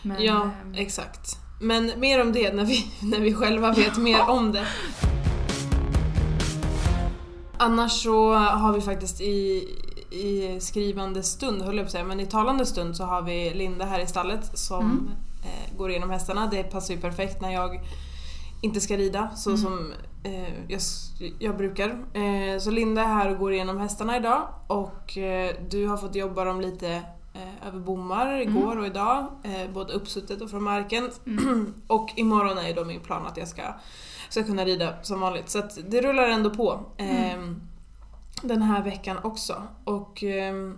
Men, 0.01 0.23
ja, 0.23 0.41
ehm, 0.43 0.73
exakt. 0.75 1.37
Men 1.61 1.91
mer 1.97 2.21
om 2.21 2.33
det 2.33 2.53
när 2.53 2.65
vi, 2.65 2.91
när 3.01 3.19
vi 3.19 3.33
själva 3.33 3.71
vet 3.71 3.97
mer 3.97 4.29
om 4.29 4.51
det. 4.51 4.65
Annars 7.57 7.91
så 8.03 8.33
har 8.33 8.73
vi 8.73 8.81
faktiskt 8.81 9.21
i, 9.21 9.67
i 10.11 10.59
skrivande 10.59 11.23
stund, 11.23 11.61
höll 11.61 11.75
jag 11.77 11.85
på 11.85 11.87
att 11.87 11.91
säga, 11.91 12.03
men 12.03 12.19
i 12.19 12.25
talande 12.25 12.65
stund 12.65 12.97
så 12.97 13.03
har 13.03 13.21
vi 13.21 13.53
Linda 13.53 13.85
här 13.85 13.99
i 13.99 14.07
stallet 14.07 14.57
som 14.57 14.81
Mm. 14.81 15.09
eh, 15.43 15.77
går 15.77 15.89
igenom 15.89 16.09
hästarna. 16.09 16.47
Det 16.47 16.63
passar 16.63 16.93
ju 16.93 16.99
perfekt 17.01 17.41
när 17.41 17.51
jag 17.53 17.79
inte 18.61 18.81
ska 18.81 18.97
rida 18.97 19.29
så 19.35 19.49
Mm. 19.49 19.61
som 19.61 19.93
eh, 20.23 20.53
jag, 20.67 20.81
jag 21.39 21.57
brukar. 21.57 21.89
Eh, 22.13 22.59
så 22.59 22.71
Linda 22.71 23.01
är 23.01 23.07
här 23.07 23.31
och 23.31 23.37
går 23.37 23.53
igenom 23.53 23.77
hästarna 23.77 24.17
idag 24.17 24.47
och 24.67 25.17
eh, 25.17 25.55
du 25.69 25.87
har 25.87 25.97
fått 25.97 26.15
jobba 26.15 26.43
dem 26.45 26.61
lite 26.61 26.91
eh, 27.33 27.67
över 27.67 27.79
bommar 27.79 28.39
igår 28.41 28.77
och 28.79 28.85
idag, 28.85 29.27
eh, 29.43 29.71
både 29.73 29.93
uppsuttet 29.93 30.41
och 30.41 30.49
från 30.49 30.63
marken. 30.63 31.09
Mm. 31.25 31.73
och 31.87 32.09
imorgon 32.15 32.57
är 32.57 32.67
ju 32.67 32.73
då 32.73 32.85
min 32.85 32.99
plan 32.99 33.25
att 33.27 33.37
jag 33.37 33.47
ska, 33.47 33.61
ska 34.29 34.43
kunna 34.43 34.65
rida 34.65 34.93
som 35.01 35.19
vanligt. 35.19 35.49
Så 35.49 35.59
att 35.59 35.77
det 35.91 36.01
rullar 36.01 36.23
ändå 36.29 36.49
på. 36.49 36.79
Eh, 38.43 38.47
Den 38.47 38.61
här 38.61 38.83
veckan 38.83 39.17
också. 39.23 39.63
Och 39.83 40.23
ehm, 40.23 40.77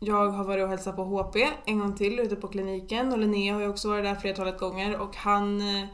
jag 0.00 0.28
har 0.30 0.44
varit 0.44 0.62
och 0.64 0.68
hälsat 0.70 0.96
på 0.96 1.04
HP 1.04 1.36
en 1.64 1.78
gång 1.78 1.96
till 1.96 2.20
ute 2.20 2.36
på 2.36 2.48
kliniken 2.48 3.12
och 3.12 3.18
Linnea 3.18 3.54
har 3.54 3.60
ju 3.60 3.68
också 3.68 3.88
varit 3.88 4.04
där 4.04 4.14
flertalet 4.14 4.58
gånger 4.58 4.98
och 4.98 5.16
han 5.16 5.60
eh, 5.60 5.86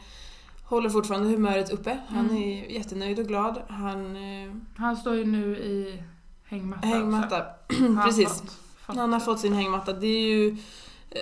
håller 0.64 0.90
fortfarande 0.90 1.28
humöret 1.28 1.70
uppe. 1.72 1.98
Han 2.08 2.30
Mm. 2.30 2.36
är 2.42 2.64
jättenöjd 2.70 3.18
och 3.18 3.26
glad. 3.26 3.62
Han 3.68 4.16
eh, 4.16 4.52
Han 4.76 4.96
står 4.96 5.14
ju 5.14 5.24
nu 5.24 5.56
i 5.56 6.02
hängmatta, 6.44 6.86
hängmatta. 6.86 7.44
han 7.78 8.02
Precis. 8.04 8.42
Han 8.80 9.12
har 9.12 9.20
fått 9.20 9.40
sin 9.40 9.52
hängmatta. 9.52 9.92
Det 9.92 10.06
är 10.06 10.20
ju, 10.28 10.56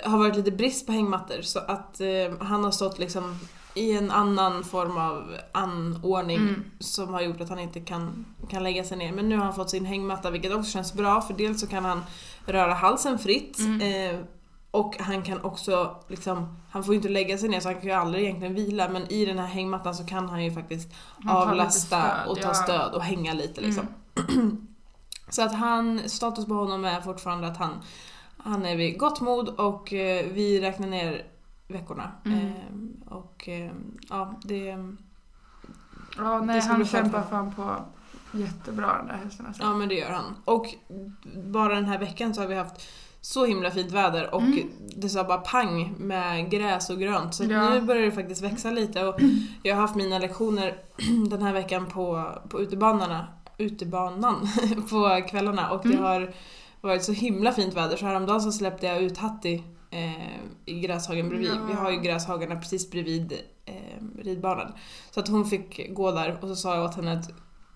har 0.05 0.19
varit 0.19 0.37
lite 0.37 0.51
brist 0.51 0.87
på 0.87 0.93
hängmattor 0.93 1.43
så 1.43 1.59
att 1.59 2.01
eh, 2.01 2.07
han 2.41 2.65
har 2.65 2.71
stått 2.71 2.99
liksom 2.99 3.39
i 3.79 3.97
en 3.97 4.11
annan 4.11 4.64
form 4.64 4.99
av 4.99 5.35
anordning 5.53 6.37
Mm. 6.38 6.64
som 6.79 7.14
har 7.14 7.21
gjort 7.21 7.41
att 7.41 7.49
han 7.49 7.59
inte 7.59 7.81
kan, 7.81 8.27
kan 8.49 8.62
lägga 8.62 8.85
sig 8.85 8.97
ner. 8.99 9.12
Men 9.12 9.29
nu 9.29 9.37
har 9.37 9.45
han 9.45 9.55
fått 9.55 9.71
sin 9.71 9.85
hängmatta 9.85 10.31
vilket 10.31 10.53
också 10.55 10.71
känns 10.71 10.95
bra 10.95 11.21
för 11.21 11.35
dels 11.35 11.61
så 11.61 11.67
kan 11.67 11.85
han 11.85 12.03
röra 12.47 12.75
halsen 12.75 13.19
fritt 13.19 13.59
Mm. 13.59 13.81
eh, 14.14 14.21
och 14.71 14.97
han 15.01 15.23
kan 15.23 15.41
också 15.45 15.97
liksom, 16.09 16.57
han 16.71 16.85
får 16.85 16.95
ju 16.95 16.97
inte 16.97 17.09
lägga 17.09 17.38
sig 17.38 17.49
ner 17.49 17.61
så 17.61 17.69
han 17.69 17.75
kan 17.81 17.85
ju 17.85 17.93
aldrig 17.93 18.25
egentligen 18.25 18.55
vila 18.55 18.88
men 18.88 19.12
i 19.12 19.25
den 19.25 19.38
här 19.38 19.47
hängmattan 19.47 19.95
så 19.95 20.05
kan 20.07 20.29
han 20.29 20.45
ju 20.45 20.51
faktiskt 20.53 20.93
Han 21.25 21.37
avlasta 21.37 22.01
stöd, 22.01 22.29
och 22.29 22.37
ta 22.37 22.49
ja. 22.49 22.55
stöd 22.55 22.95
och 22.95 23.03
hänga 23.03 23.33
lite 23.35 23.61
liksom. 23.61 23.87
Så 25.31 25.43
att 25.43 25.55
han, 25.55 26.01
status 26.09 26.47
på 26.47 26.55
honom 26.55 26.85
är 26.85 27.01
fortfarande 27.01 27.47
att 27.47 27.57
han, 27.57 27.71
han 28.37 28.67
är 28.67 28.77
vid 28.77 28.99
gott 28.99 29.21
mod 29.21 29.49
och 29.49 29.93
eh, 29.93 30.27
vi 30.33 30.61
räknar 30.61 30.88
ner 30.88 31.23
veckorna. 31.68 32.11
Mm. 32.24 32.38
Eh, 32.46 33.12
och 33.12 33.48
eh, 33.48 33.70
ja, 34.09 34.35
det... 34.44 34.76
Ja, 36.16 36.40
nej, 36.40 36.61
Det 36.61 36.66
han 36.66 36.87
kämpar 36.87 37.22
fan 37.22 37.54
på 37.54 37.74
jättebra 38.33 38.96
den 38.98 39.07
där 39.07 39.14
hästen 39.24 39.46
alltså. 39.46 39.62
Ja 39.62 39.74
men 39.74 39.88
det 39.88 39.94
gör 39.94 40.11
han. 40.11 40.35
Och 40.44 40.66
bara 41.52 41.74
den 41.74 41.85
här 41.85 41.98
veckan 41.98 42.35
så 42.35 42.40
har 42.40 42.48
vi 42.48 42.54
haft 42.54 42.88
så 43.20 43.44
himla 43.46 43.70
fint 43.70 43.92
väder 43.92 44.35
och 44.35 44.42
Mm. 44.42 44.68
det 44.96 45.09
sa 45.09 45.24
bara 45.24 45.38
pang 45.38 45.94
med 45.98 46.50
gräs 46.50 46.90
och 46.90 46.98
grönt. 46.98 47.35
Så 47.35 47.44
Ja. 47.44 47.70
nu 47.70 47.81
börjar 47.81 48.02
det 48.02 48.12
faktiskt 48.12 48.42
växa 48.42 48.70
lite 48.70 49.07
och 49.07 49.20
jag 49.62 49.74
har 49.74 49.81
haft 49.83 49.96
mina 49.96 50.18
lektioner 50.18 50.78
den 51.31 51.42
här 51.42 51.52
veckan 51.52 51.87
på, 51.87 52.33
på 52.48 52.61
utebanorna, 52.61 53.26
utebanan 53.59 54.48
på 54.90 55.22
kvällarna 55.31 55.70
och 55.70 55.83
det 55.83 55.88
Mm. 55.88 56.02
har 56.04 56.33
varit 56.81 57.04
så 57.04 57.12
himla 57.12 57.52
fint 57.52 57.74
väder 57.76 57.96
så 57.96 58.07
häromdagen 58.07 58.40
så 58.40 58.52
släppte 58.52 58.87
jag 58.87 59.02
ut 59.02 59.18
Hatti 59.18 59.62
eh, 59.90 60.35
i 60.64 60.81
gräshagen 60.81 61.29
bredvid. 61.29 61.51
Ja. 61.51 61.64
Vi 61.68 61.72
har 61.74 61.90
ju 61.90 62.01
gräshagarna 62.01 62.57
precis 62.57 62.90
bredvid 62.90 63.33
eh, 63.64 64.22
ridbanan. 64.24 64.72
Så 65.11 65.20
att 65.20 65.29
hon 65.29 65.44
fick 65.44 65.94
gå 65.94 66.11
där 66.12 66.38
och 66.42 66.48
så 66.48 66.57
sa 66.57 66.74
jag 66.74 66.85
åt 66.85 66.94
henne 66.94 67.12
att 67.12 67.31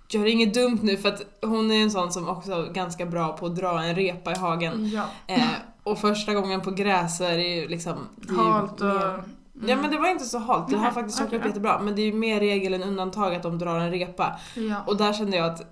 gör 0.09 0.27
inget 0.27 0.55
dumt 0.55 0.79
nu 0.83 0.97
för 0.97 1.09
att 1.09 1.23
hon 1.43 1.71
är 1.71 1.83
en 1.83 1.91
sån 1.91 2.13
som 2.13 2.29
också 2.29 2.53
är 2.53 2.73
ganska 2.73 3.07
bra 3.07 3.37
på 3.37 3.47
att 3.47 3.57
dra 3.57 3.83
en 3.83 3.95
repa 3.95 4.33
i 4.33 4.39
hagen. 4.39 4.91
Ja, 4.95 5.05
Eh, 5.27 5.43
och 5.83 5.99
första 5.99 6.35
gången 6.35 6.61
på 6.61 6.71
gräs 6.71 7.19
så 7.19 7.25
är 7.25 7.37
det 7.37 7.49
ju 7.57 7.69
liksom... 7.69 8.09
Det 8.17 8.35
halt 8.35 8.81
och... 8.81 8.87
mer- 8.87 9.69
Ja 9.69 9.77
men 9.77 9.91
det 9.91 9.99
var 9.99 10.09
inte 10.09 10.25
så 10.25 10.39
halt, 10.39 10.69
det 10.71 10.77
har 10.77 10.91
faktiskt 10.91 11.19
kört 11.19 11.33
upp 11.33 11.45
jättebra. 11.47 11.81
Men 11.83 11.95
det 11.97 12.03
är 12.03 12.07
ju 12.07 12.13
mer 12.13 12.41
regel 12.41 12.75
än 12.75 12.83
undantag 12.83 13.35
att 13.35 13.43
de 13.43 13.59
drar 13.59 13.79
en 13.81 13.91
repa. 13.91 14.37
Ja. 14.55 14.77
Och 14.87 14.97
där 14.97 15.13
kände 15.13 15.37
jag 15.37 15.47
att 15.47 15.72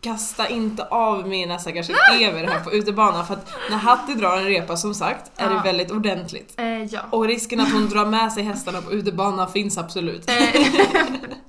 kasta 0.00 0.48
inte 0.48 0.84
av 0.84 1.28
mina 1.28 1.58
stackars 1.58 1.90
elever 1.90 2.44
här 2.46 2.60
på 2.60 2.72
utebanan 2.72 3.26
för 3.26 3.34
att 3.34 3.50
när 3.70 3.76
Hatti 3.76 4.14
drar 4.14 4.36
en 4.36 4.44
repa 4.44 4.76
som 4.76 4.94
sagt 4.94 5.30
är 5.36 5.48
det 5.48 5.54
Ja. 5.54 5.62
väldigt 5.62 5.90
ordentligt. 5.90 6.54
Eh, 6.56 6.84
ja. 6.84 7.00
Och 7.10 7.26
risken 7.26 7.60
att 7.60 7.72
hon 7.72 7.88
drar 7.88 8.06
med 8.06 8.32
sig 8.32 8.42
hästarna 8.42 8.80
på 8.82 8.92
utebanan 8.92 9.48
finns 9.52 9.78
absolut. 9.78 10.30
Eh, 10.30 10.36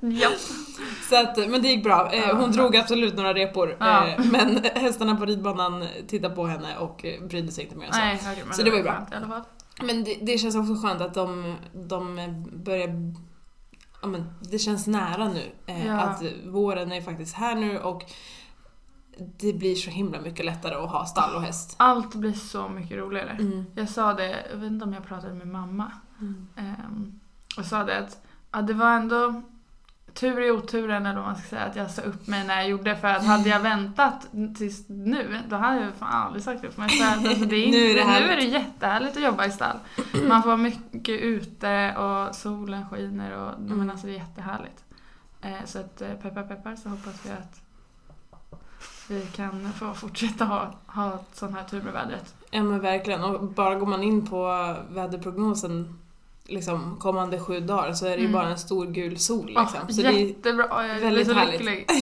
ja. 0.00 0.28
Så 1.08 1.16
att, 1.20 1.36
men 1.36 1.62
det 1.62 1.68
gick 1.68 1.84
bra. 1.84 2.12
Eh, 2.12 2.18
Ja, 2.28 2.34
Hon 2.34 2.50
bra. 2.52 2.62
drog 2.62 2.76
absolut 2.76 3.16
några 3.16 3.34
repor. 3.34 3.76
Ja. 3.80 4.06
Eh, 4.08 4.20
Men 4.24 4.60
hästarna 4.74 5.16
på 5.16 5.24
ridbanan 5.24 5.86
tittade 6.08 6.34
på 6.34 6.46
henne 6.46 6.76
och 6.78 7.04
eh, 7.04 7.22
brydde 7.22 7.52
sig 7.52 7.64
inte 7.64 7.76
mer 7.76 7.86
än 7.86 7.92
så. 7.92 7.98
Nej, 7.98 8.18
Så 8.52 8.62
det 8.62 8.70
var 8.70 8.76
ju 8.78 8.82
bra. 8.82 9.06
Men 9.82 10.04
det, 10.04 10.16
det 10.22 10.38
känns 10.38 10.56
också 10.56 10.74
skönt 10.86 11.00
att 11.00 11.14
de, 11.14 11.56
de 11.72 12.16
börjar... 12.64 12.88
Ja, 14.02 14.08
men 14.08 14.34
det 14.40 14.58
känns 14.58 14.86
nära 14.86 15.28
nu. 15.28 15.52
Eh, 15.66 15.86
Ja. 15.86 16.00
Att 16.00 16.22
våren 16.46 16.92
är 16.92 17.00
faktiskt 17.00 17.34
här 17.34 17.54
nu 17.54 17.78
och 17.78 18.04
det 19.16 19.52
blir 19.52 19.74
så 19.74 19.90
himla 19.90 20.20
mycket 20.20 20.44
lättare 20.46 20.74
att 20.74 20.90
ha 20.90 21.06
stall 21.06 21.34
och 21.34 21.42
häst. 21.42 21.74
Allt 21.76 22.14
blir 22.14 22.32
så 22.32 22.68
mycket 22.68 22.98
roligare. 22.98 23.30
Mm. 23.30 23.64
Jag 23.74 23.88
sa 23.88 24.14
det, 24.14 24.46
jag 24.50 24.56
vet 24.56 24.70
inte 24.70 24.84
om 24.84 24.92
jag 24.92 25.04
pratade 25.06 25.34
med 25.34 25.48
mamma. 25.48 25.92
Mm. 26.20 26.48
Um, 26.56 27.20
och 27.58 27.64
sa 27.64 27.84
det 27.84 27.98
att 27.98 28.22
ja, 28.52 28.62
det 28.62 28.74
var 28.74 28.90
ändå 28.96 29.42
tur 30.14 30.40
i 30.40 30.50
oturen 30.50 31.06
eller 31.06 31.20
vad 31.20 31.24
man 31.28 31.36
ska 31.36 31.48
säga 31.48 31.62
att 31.64 31.76
jag 31.76 31.90
sa 31.90 32.02
upp 32.02 32.26
mig 32.26 32.46
när 32.46 32.54
jag 32.54 32.68
gjorde 32.68 32.96
för 32.96 33.08
att 33.08 33.24
hade 33.24 33.48
jag 33.48 33.60
väntat 33.70 34.28
tills 34.56 34.88
nu 34.88 35.38
då 35.48 35.56
hade 35.56 35.80
jag 35.80 35.94
fan 35.94 36.26
aldrig 36.26 36.44
sagt 36.44 36.64
upp 36.64 36.76
mig. 36.76 36.88
Så 36.88 37.04
att, 37.04 37.26
alltså, 37.26 37.44
det 37.44 37.56
är 37.56 37.70
Nu 37.70 37.76
är 37.76 37.90
inte, 37.90 38.04
det 38.04 38.20
nu, 38.20 38.32
är 38.32 38.36
det 38.36 38.42
jättehärligt 38.42 39.16
att 39.16 39.22
jobba 39.22 39.46
i 39.46 39.50
stall. 39.50 39.76
Man 40.28 40.42
får 40.42 40.48
vara 40.48 40.56
mycket 40.56 41.20
ute 41.20 41.96
och 41.96 42.34
solen 42.34 42.88
skiner 42.88 43.32
och 43.36 43.52
Mm. 43.52 43.78
men 43.78 43.90
alltså 43.90 44.06
det 44.06 44.12
är 44.12 44.18
jättehärligt. 44.18 44.84
Eh, 45.42 45.64
så 45.64 45.78
att 45.78 46.02
eh, 46.02 46.14
peppar 46.14 46.42
peppar 46.42 46.76
så 46.76 46.88
hoppas 46.88 47.26
vi 47.26 47.30
att 47.30 47.60
vi 49.08 49.26
kan 49.26 49.72
få 49.72 49.94
fortsätta 49.94 50.44
ha, 50.44 50.74
ha 50.86 51.18
sån 51.32 51.54
här 51.54 51.64
tur 51.64 51.82
med 51.82 51.92
vädret. 51.92 52.34
Ja 52.50 52.62
men 52.62 52.80
verkligen. 52.80 53.24
Och 53.24 53.42
bara 53.42 53.74
går 53.74 53.86
man 53.86 54.02
in 54.02 54.26
på 54.26 54.46
väderprognosen 54.90 55.98
liksom 56.48 56.96
kommande 57.00 57.38
sju 57.40 57.60
dagar 57.60 57.92
så 57.92 58.06
är 58.06 58.10
det 58.10 58.16
ju 58.16 58.20
Mm. 58.28 58.32
bara 58.32 58.48
en 58.48 58.58
stor 58.58 58.86
gul 58.86 59.18
sol 59.18 59.46
liksom. 59.46 59.88
så 59.94 60.02
det 60.02 60.08
är, 60.08 60.12
jättebra, 60.12 60.86
jag 60.86 60.96
blir 60.96 61.04
väldigt 61.10 61.26
så 61.26 61.34
lycklig. 61.52 61.86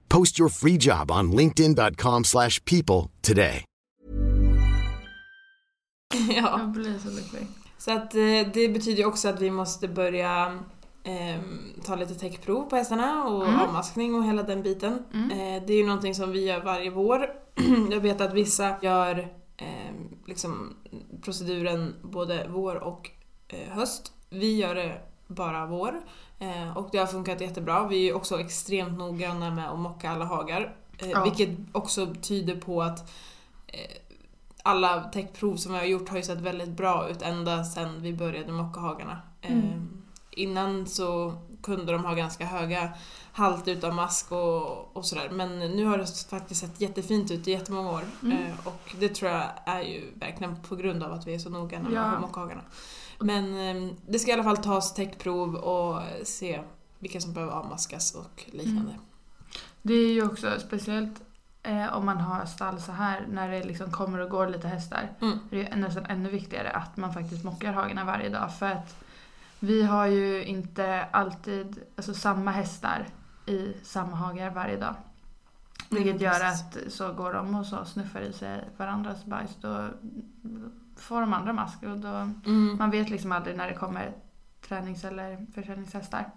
Post 0.13 0.39
your 0.39 0.49
free 0.49 0.77
job 0.77 1.11
on 1.11 1.31
linkedin.com/people 1.31 2.23
slash 2.23 2.65
people 2.65 3.09
today. 3.21 3.65
ja. 6.35 6.59
Jag 6.59 6.71
blir 6.71 6.97
så 6.99 7.09
lycklig. 7.09 7.47
Så 7.77 7.91
att 7.91 8.15
eh, 8.15 8.51
det 8.53 8.69
betyder 8.73 9.05
också 9.05 9.29
att 9.29 9.41
vi 9.41 9.51
måste 9.51 9.87
börja 9.87 10.59
ehm, 11.03 11.59
ta 11.85 11.95
lite 11.95 12.15
täckprov 12.15 12.69
på 12.69 12.75
hästarna 12.75 13.23
och 13.23 13.47
Mm. 13.47 13.59
avmaskning 13.59 14.15
och 14.15 14.25
hela 14.25 14.43
den 14.43 14.63
biten. 14.63 14.93
Eh, 15.13 15.63
det 15.67 15.73
är 15.73 15.77
ju 15.77 15.85
någonting 15.85 16.15
som 16.15 16.31
vi 16.31 16.45
gör 16.45 16.63
varje 16.63 16.89
vår. 16.89 17.29
Jag 17.91 17.99
vet 17.99 18.21
att 18.21 18.33
vissa 18.33 18.75
gör 18.81 19.27
ehm, 19.57 20.17
liksom 20.25 20.75
proceduren 21.21 21.95
både 22.03 22.47
vår 22.49 22.75
och 22.75 23.09
eh, 23.47 23.69
höst. 23.69 24.13
Vi 24.29 24.55
gör 24.57 24.75
det 24.75 25.01
bara 25.27 25.65
vår. 25.65 26.01
Eh, 26.41 26.77
och 26.77 26.89
det 26.91 26.97
har 26.97 27.05
funkat 27.05 27.41
jättebra. 27.41 27.87
Vi 27.87 28.09
är 28.09 28.13
också 28.15 28.39
extremt 28.39 28.97
noggranna 28.97 29.51
med 29.51 29.71
att 29.71 29.79
mocka 29.79 30.09
alla 30.11 30.25
hagar. 30.25 30.75
Eh, 30.97 31.09
Ja. 31.09 31.23
Vilket 31.23 31.49
också 31.71 32.13
tyder 32.21 32.55
på 32.55 32.81
att 32.81 32.99
eh, 33.67 33.97
alla 34.63 35.03
täckprov 35.03 35.55
som 35.55 35.73
vi 35.73 35.77
har 35.77 35.85
gjort 35.85 36.09
har 36.09 36.17
ju 36.17 36.23
sett 36.23 36.41
väldigt 36.41 36.69
bra 36.69 37.09
ut 37.09 37.21
ända 37.21 37.63
sedan 37.63 38.01
vi 38.01 38.13
började 38.13 38.51
mocka 38.51 38.79
hagarna. 38.79 39.21
Mm. 39.41 40.03
Innan 40.31 40.87
så 40.87 41.33
kunde 41.63 41.91
de 41.91 42.05
ha 42.05 42.13
ganska 42.13 42.45
höga 42.45 42.93
halt 43.33 43.67
utav 43.67 43.93
mask 43.93 44.31
och, 44.31 44.97
och 44.97 45.05
sådär. 45.05 45.29
Men 45.29 45.59
nu 45.59 45.85
har 45.85 45.97
det 45.97 46.25
faktiskt 46.29 46.61
sett 46.61 46.81
jättefint 46.81 47.31
ut 47.31 47.47
i 47.47 47.51
jättemånga 47.51 47.91
år. 47.91 48.03
Mm. 48.23 48.37
Eh, 48.37 48.67
och 48.67 48.95
det 48.99 49.09
tror 49.09 49.31
jag 49.31 49.43
är 49.65 49.81
ju 49.81 50.11
verkligen 50.15 50.55
på 50.61 50.75
grund 50.75 51.03
av 51.03 51.13
att 51.13 51.27
vi 51.27 51.33
är 51.33 51.39
så 51.39 51.49
noggranna 51.49 51.89
med 51.89 51.97
Ja. 51.97 52.03
att 52.03 52.21
mocka 52.21 52.39
hagarna. 52.39 52.61
Men 53.19 53.45
eh, 53.85 53.93
det 54.07 54.19
ska 54.19 54.31
i 54.31 54.33
alla 54.33 54.43
fall 54.43 54.57
tas 54.57 54.93
täckprov 54.93 55.55
och 55.55 56.01
se 56.23 56.61
vilka 56.99 57.21
som 57.21 57.33
behöver 57.33 57.53
avmaskas 57.53 58.15
och 58.15 58.43
liknande. 58.51 58.95
Det 59.81 59.93
är 59.93 60.13
ju 60.13 60.25
också 60.25 60.59
speciellt 60.59 61.21
eh, 61.63 61.97
om 61.97 62.05
man 62.05 62.17
har 62.17 62.45
stall 62.45 62.81
så 62.81 62.91
här 62.91 63.25
när 63.29 63.51
det 63.51 63.63
liksom 63.63 63.91
kommer 63.91 64.19
och 64.19 64.29
går 64.29 64.47
lite 64.47 64.67
hästar. 64.67 65.09
Mm. 65.21 65.39
Det 65.49 65.67
är 65.67 65.75
nästan 65.75 66.05
ännu 66.05 66.29
viktigare 66.29 66.69
att 66.69 66.97
man 66.97 67.13
faktiskt 67.13 67.43
mockar 67.43 67.73
hagarna 67.73 68.05
varje 68.05 68.29
dag 68.29 68.57
för 68.59 68.65
att 68.71 68.95
vi 69.63 69.83
har 69.83 70.05
ju 70.05 70.43
inte 70.45 71.05
alltid 71.11 71.79
alltså, 71.95 72.13
samma 72.13 72.51
hästar 72.51 73.07
i 73.45 73.73
samma 73.83 74.15
hagar 74.15 74.49
varje 74.51 74.77
dag. 74.77 74.95
Vilket 75.89 76.21
gör 76.21 76.31
precis. 76.31 76.61
att 76.87 76.93
så 76.93 77.13
går 77.13 77.33
de 77.33 77.55
och 77.55 77.65
så 77.65 77.85
snuffar 77.85 78.21
i 78.21 78.33
sig 78.33 78.69
varandras 78.77 79.25
bajs 79.25 79.57
då 79.61 79.87
får 80.97 81.21
de 81.21 81.33
andra 81.33 81.53
mask 81.53 81.83
och 81.83 81.99
då 81.99 82.07
Mm. 82.45 82.77
man 82.79 82.91
vet 82.91 83.09
liksom 83.09 83.31
aldrig 83.31 83.57
när 83.57 83.67
det 83.67 83.73
kommer 83.75 84.13
tränings 84.67 85.03
eller 85.03 85.45
försäljningshästar. 85.55 86.31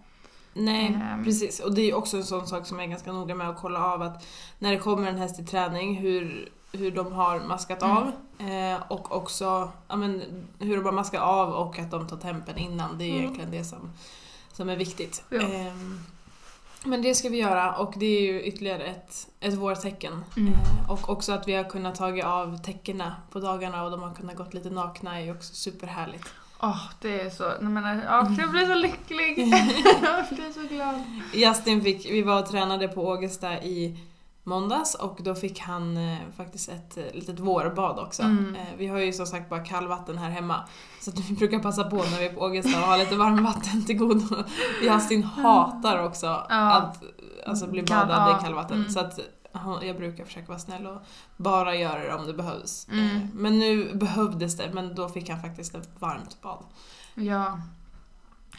Nej, 0.55 1.01
Ehm. 1.13 1.25
precis. 1.25 1.61
Och 1.61 1.75
det 1.75 1.81
är 1.81 1.87
ju 1.87 1.93
också 1.95 2.17
en 2.17 2.25
sån 2.25 2.47
sak 2.47 2.67
som 2.67 2.79
jag 2.79 2.85
är 2.85 2.91
ganska 2.91 3.13
noga 3.13 3.35
med 3.35 3.49
att 3.49 3.61
kolla 3.61 3.85
av 3.85 4.03
att 4.03 4.27
när 4.59 4.71
det 4.71 4.79
kommer 4.79 5.09
en 5.09 5.19
häst 5.19 5.41
i 5.41 5.45
träning, 5.45 5.97
hur, 5.97 6.49
hur 6.75 6.91
de 6.91 7.13
har 7.13 7.41
maskat 7.41 7.83
Mm. 7.83 7.97
av. 7.97 8.13
Eh, 8.49 8.83
och 8.89 9.17
också 9.17 9.73
ja, 9.89 9.97
men, 9.97 10.23
hur 10.59 10.77
de 10.77 10.85
har 10.85 10.93
maskat 10.93 11.23
av 11.23 11.53
och 11.53 11.79
att 11.79 11.91
de 11.91 12.07
tar 12.09 12.17
tempen 12.17 12.59
innan. 12.59 12.99
Det 12.99 13.05
är 13.05 13.09
Mm. 13.09 13.21
egentligen 13.21 13.51
det 13.51 13.65
som, 13.65 13.91
som 14.53 14.69
är 14.69 14.77
viktigt. 14.77 15.25
Ja. 15.29 15.41
Ehm, 15.43 16.01
men 16.87 17.03
det 17.03 17.15
ska 17.15 17.29
vi 17.29 17.39
göra 17.39 17.73
och 17.77 17.95
det 17.97 18.07
är 18.07 18.21
ju 18.21 18.43
ytterligare 18.43 18.83
ett, 18.85 19.27
ett 19.41 19.55
vårtecken. 19.55 20.25
Mm. 20.37 20.53
Eh, 20.53 20.91
och 20.91 21.11
också 21.11 21.33
att 21.33 21.49
vi 21.49 21.55
har 21.55 21.65
kunnat 21.65 21.95
tagit 21.95 22.25
av 22.25 22.59
täckena 22.59 23.15
på 23.31 23.41
dagarna 23.41 23.85
och 23.85 23.91
de 23.91 24.03
har 24.03 24.15
kunnat 24.15 24.37
gått 24.37 24.55
lite 24.55 24.71
nakna 24.71 25.21
är 25.21 25.25
ju 25.25 25.31
också 25.33 25.55
superhärligt. 25.55 26.29
Åh, 26.63 26.83
det 27.01 27.21
är 27.21 27.31
så... 27.31 27.43
Jag, 27.43 27.63
menar, 27.63 28.03
ja, 28.05 28.29
jag 28.39 28.51
blir 28.51 28.67
så 28.67 28.75
lycklig! 28.75 29.39
jag 30.03 30.25
blir 30.37 30.53
så 30.53 30.75
glad. 30.75 30.95
Justin 31.35 31.83
fick, 31.83 32.11
vi 32.11 32.23
var 32.23 32.39
och 32.43 32.47
tränade 32.49 32.89
på 32.89 33.07
Ågesta 33.07 33.63
i 33.63 33.99
måndags 34.45 34.95
och 34.95 35.19
då 35.23 35.35
fick 35.35 35.61
han 35.61 35.97
eh, 35.97 36.19
faktiskt 36.37 36.69
ett 36.69 36.97
eh, 36.97 37.05
litet 37.13 37.39
vårbad 37.39 37.99
också. 37.99 38.23
Mm. 38.23 38.55
Eh, 38.57 38.67
vi 38.79 38.87
har 38.87 38.99
ju 38.99 39.13
som 39.13 39.27
sagt 39.27 39.51
bara 39.51 39.65
kallvatten 39.65 40.19
här 40.19 40.31
hemma. 40.31 40.69
Så 41.01 41.11
att 41.11 41.19
vi 41.19 41.35
brukar 41.39 41.59
passa 41.59 41.85
på 41.85 41.97
när 41.97 42.19
vi 42.19 42.27
är 42.27 42.33
på 42.33 42.41
Ågesta 42.41 42.81
och 42.81 42.87
ha 42.87 42.97
lite 42.97 43.17
varmvatten 43.17 43.85
till 43.85 43.97
godo. 43.97 44.45
Justin 44.83 45.23
hatar 45.23 46.05
också 46.05 46.27
Ja. 46.27 46.73
att 46.73 47.03
alltså, 47.47 47.67
bli 47.67 47.83
badad 47.83 48.31
ja. 48.31 48.39
i 48.39 48.43
kallvatten. 48.43 48.77
Mm. 48.79 48.91
Så 48.91 49.01
att 49.01 49.21
jag 49.83 49.97
brukar 49.97 50.25
försöka 50.25 50.47
vara 50.47 50.59
snäll 50.59 50.87
och 50.87 51.03
bara 51.37 51.75
göra 51.75 51.99
det 51.99 52.15
om 52.15 52.27
det 52.27 52.35
behövs. 52.35 52.89
Mm. 52.91 53.17
Eh, 53.17 53.23
Men 53.35 53.59
nu 53.59 53.95
behövdes 53.95 54.57
det, 54.57 54.71
men 54.73 54.95
då 54.95 55.09
fick 55.09 55.29
han 55.29 55.41
faktiskt 55.41 55.75
ett 55.75 55.89
varmt 55.99 56.43
bad. 56.43 56.65
Ja. 57.15 57.47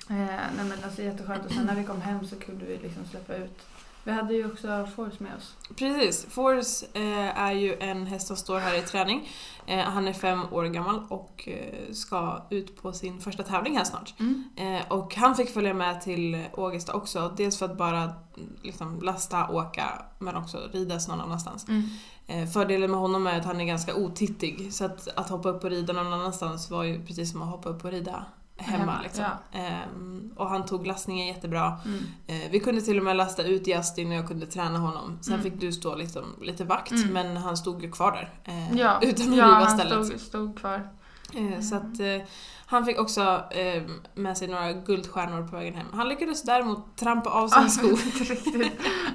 Eh, 0.10 0.16
nej 0.56 0.66
men 0.70 0.84
alltså 0.84 1.02
jätteskönt 1.02 1.46
och 1.46 1.52
sen 1.52 1.66
när 1.66 1.76
vi 1.76 1.84
kom 1.84 2.02
hem 2.02 2.28
så 2.28 2.36
kunde 2.36 2.66
vi 2.66 2.78
liksom 2.78 3.06
släppa 3.06 3.36
ut. 3.36 3.66
Vi 4.06 4.12
hade 4.12 4.34
ju 4.34 4.52
också 4.52 4.88
Force 4.96 5.24
med 5.24 5.36
oss. 5.36 5.56
Precis. 5.76 6.26
Force 6.26 6.86
eh, 6.94 7.40
är 7.40 7.52
ju 7.52 7.78
en 7.80 8.08
häst 8.08 8.28
som 8.28 8.38
står 8.38 8.60
här 8.60 8.78
i 8.78 8.82
träning. 8.82 9.30
Eh, 9.66 9.80
han 9.80 10.08
är 10.08 10.14
fem 10.14 10.54
år 10.54 10.66
gammal 10.66 11.02
och 11.10 11.48
eh, 11.48 11.94
ska 11.94 12.48
ut 12.50 12.82
på 12.82 12.94
sin 12.94 13.22
första 13.22 13.44
tävling 13.44 13.78
här 13.78 13.84
snart. 13.84 14.14
Mm. 14.20 14.44
Eh, 14.56 14.92
och 14.92 15.16
han 15.16 15.36
fick 15.36 15.50
följa 15.50 15.74
med 15.74 16.02
till 16.02 16.46
Ågesta 16.54 16.94
också. 16.94 17.34
Dels 17.38 17.60
för 17.60 17.66
att 17.66 17.78
bara 17.78 18.14
liksom, 18.62 19.02
lasta, 19.02 19.50
åka, 19.50 20.06
men 20.20 20.36
också 20.36 20.70
ridas 20.72 21.08
någon 21.08 21.22
annanstans. 21.22 21.68
Mm. 21.68 21.84
Eh, 22.28 22.50
fördelen 22.50 22.92
med 22.92 23.00
honom 23.00 23.28
är 23.28 23.40
att 23.40 23.46
han 23.46 23.62
är 23.62 23.66
ganska 23.66 23.96
otittig. 23.96 24.74
Så 24.74 24.86
att, 24.86 25.08
att 25.18 25.30
hoppa 25.30 25.50
upp 25.50 25.64
och 25.64 25.70
rida 25.70 25.94
någon 25.94 26.14
annanstans 26.14 26.72
var 26.72 26.84
ju 26.84 27.06
precis 27.06 27.32
som 27.32 27.42
att 27.42 27.50
hoppa 27.50 27.70
upp 27.70 27.86
och 27.86 27.92
rida 27.92 28.26
hemma. 28.58 28.78
Hemma, 28.92 29.02
liksom. 29.04 29.24
ja. 29.52 29.60
Ehm, 29.60 30.34
och 30.36 30.50
han 30.50 30.66
tog 30.66 30.88
lastningen 30.88 31.28
jättebra. 31.28 31.78
Mm. 31.86 32.00
Eh, 32.28 32.52
vi 32.52 32.60
kunde 32.60 32.82
till 32.82 32.98
och 32.98 33.04
med 33.04 33.16
lasta 33.18 33.44
ut 33.44 33.68
Justin 33.68 34.08
och 34.08 34.14
jag 34.18 34.28
kunde 34.28 34.46
träna 34.46 34.80
honom. 34.80 35.18
Sen 35.22 35.34
Mm. 35.34 35.44
fick 35.44 35.62
du 35.62 35.72
stå 35.72 35.96
liksom 35.96 36.24
lite 36.42 36.64
vakt, 36.64 36.92
Mm. 36.92 37.14
men 37.14 37.38
han 37.38 37.58
stod 37.58 37.82
ju 37.84 37.92
kvar 37.92 38.12
där. 38.12 38.34
Eh, 38.54 38.78
Ja, 38.78 39.00
utan 39.02 39.30
att 39.32 39.38
ja 39.38 39.46
riva 39.46 39.56
han 39.66 39.78
stället. 39.80 40.06
stod, 40.08 40.20
stod 40.20 40.60
kvar. 40.60 40.90
Eh, 41.34 41.60
så 41.62 41.76
att, 41.76 42.00
eh, 42.00 42.28
han 42.68 42.86
fick 42.86 43.00
också 43.00 43.44
eh, 43.52 43.84
med 44.16 44.38
sig 44.38 44.48
några 44.48 44.74
guldstjärnor 44.74 45.48
på 45.48 45.56
vägen 45.56 45.74
hem. 45.74 45.88
Han 45.94 46.10
lyckades 46.10 46.44
däremot 46.44 46.96
trampa 46.98 47.30
av 47.30 47.48
sin 47.48 47.70
sko. 47.70 47.88
Riktigt. 48.20 48.72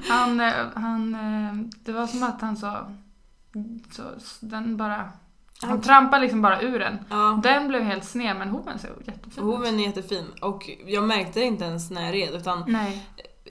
Han, 0.09 0.41
han, 0.75 1.13
det 1.85 1.93
var 1.93 2.07
som 2.07 2.23
att 2.23 2.41
han 2.41 2.57
sa, 2.57 2.87
så, 3.93 4.03
den 4.41 4.77
bara, 4.77 5.09
han 5.61 5.71
Han- 5.71 5.81
trampade 5.81 6.23
liksom 6.23 6.43
bara 6.43 6.61
ur 6.63 6.79
den. 6.79 6.99
Ja, 7.11 7.41
Den 7.43 7.69
blev 7.69 7.83
helt 7.83 8.05
sned 8.05 8.37
men 8.37 8.49
hoven 8.49 8.79
såg 8.79 8.91
jättefin 9.05 9.33
ut. 9.33 9.39
hoven 9.55 9.81
är 9.81 9.85
jättefin 9.85 10.25
och 10.43 10.71
jag 10.87 11.05
märkte 11.05 11.41
det 11.41 11.47
inte 11.47 11.65
ens 11.65 11.91
när 11.91 12.03
jag 12.07 12.15
red 12.15 12.35
utan 12.35 12.65
Nej. 12.69 13.07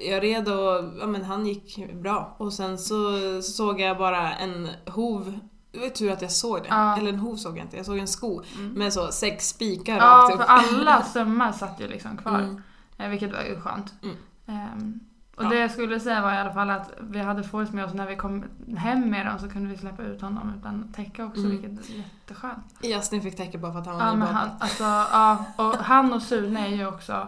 jag 0.10 0.24
red 0.24 0.48
och 0.50 0.84
ja, 1.00 1.08
men 1.08 1.24
han 1.24 1.45
gick 1.45 1.93
bra. 1.93 2.36
Och 2.38 2.54
sen 2.54 2.78
så 2.78 2.95
såg 3.41 3.80
jag 3.82 3.98
bara 3.98 4.34
en 4.34 4.69
hov. 4.88 5.39
Det 5.72 5.80
var 5.80 5.89
tur 5.89 6.12
att 6.12 6.22
jag 6.22 6.32
såg 6.32 6.58
det. 6.63 6.67
Ja. 6.69 6.98
Eller 6.98 7.10
en 7.13 7.19
hov 7.19 7.36
såg 7.36 7.58
jag 7.58 7.65
inte, 7.65 7.78
jag 7.78 7.86
såg 7.86 7.98
en 7.98 8.08
sko 8.08 8.41
Mm. 8.58 8.72
med 8.74 8.93
så 8.93 9.08
sex 9.12 9.48
spikar 9.50 9.98
Ja, 9.98 10.04
rakt 10.04 10.34
upp. 10.34 10.41
för 10.41 10.48
alla 10.48 11.04
sömmar 11.04 11.52
satt 11.52 11.82
ju 11.82 11.88
liksom 11.88 12.17
kvar. 12.17 12.39
Mm. 12.39 12.62
Eh, 12.98 13.10
Vilket 13.10 13.32
var 13.32 13.43
ju 13.43 13.62
skönt. 13.62 13.93
Mm. 14.04 14.15
Ehm, 14.48 15.00
och 15.39 15.45
Ja. 15.45 15.49
det 15.49 15.60
jag 15.60 15.71
skulle 15.71 15.99
säga 15.99 16.21
var 16.21 16.34
i 16.34 16.38
alla 16.38 16.54
fall 16.54 16.69
att 16.69 16.91
vi 16.99 17.19
hade 17.19 17.43
Forrest 17.43 17.73
med 17.73 17.86
oss 17.86 17.93
när 17.93 18.08
vi 18.08 18.15
kom 18.15 18.43
hem 18.78 19.10
med 19.10 19.25
dem 19.25 19.39
så 19.39 19.49
kunde 19.49 19.69
vi 19.69 19.78
släppa 19.78 20.04
ut 20.04 20.21
honom 20.21 20.54
utan 20.60 20.91
täcka 20.93 21.25
också 21.25 21.39
Mm. 21.41 21.52
vilket 21.52 21.89
är 21.89 21.93
jätteskönt. 21.93 22.63
Justin 22.82 23.21
fick 23.21 23.38
täcka 23.38 23.58
bara 23.58 23.71
för 23.71 23.80
att 23.80 23.86
han 23.88 23.95
var 23.97 24.06
Ja, 24.06 24.15
men 24.15 24.28
han, 24.28 24.49
alltså, 24.60 24.84
ja, 24.84 25.45
och 25.58 25.75
han 25.75 26.13
och 26.13 26.21
Sune 26.21 26.67
är 26.67 26.71
ju 26.75 26.88
också 26.88 27.28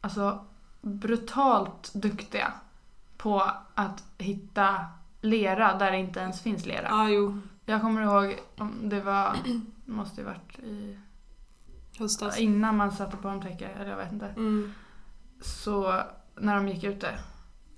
alltså, 0.00 0.44
brutalt 0.80 1.90
duktiga 1.94 2.52
på 3.16 3.50
att 3.74 4.04
hitta 4.18 4.76
lera 5.20 5.74
där 5.78 5.90
det 5.90 5.98
inte 5.98 6.20
ens 6.20 6.40
finns 6.40 6.66
lera. 6.66 6.86
Ja, 6.88 7.08
jo. 7.08 7.40
Jag 7.66 7.80
kommer 7.80 8.02
ihåg, 8.02 8.38
om 8.58 8.88
det 8.88 9.00
var, 9.00 9.36
måste 9.84 10.20
ju 10.20 10.26
varit 10.26 10.58
i, 10.58 10.98
Höstas. 11.98 12.38
innan 12.38 12.76
man 12.76 12.92
satte 12.92 13.16
på 13.16 13.28
dem 13.28 13.42
täcke, 13.42 13.68
eller 13.68 13.90
jag 13.90 13.96
vet 13.96 14.12
inte. 14.12 14.26
Mm. 14.26 14.72
Så 15.40 16.00
när 16.36 16.54
de 16.56 16.68
gick 16.68 16.84
ute. 16.84 17.08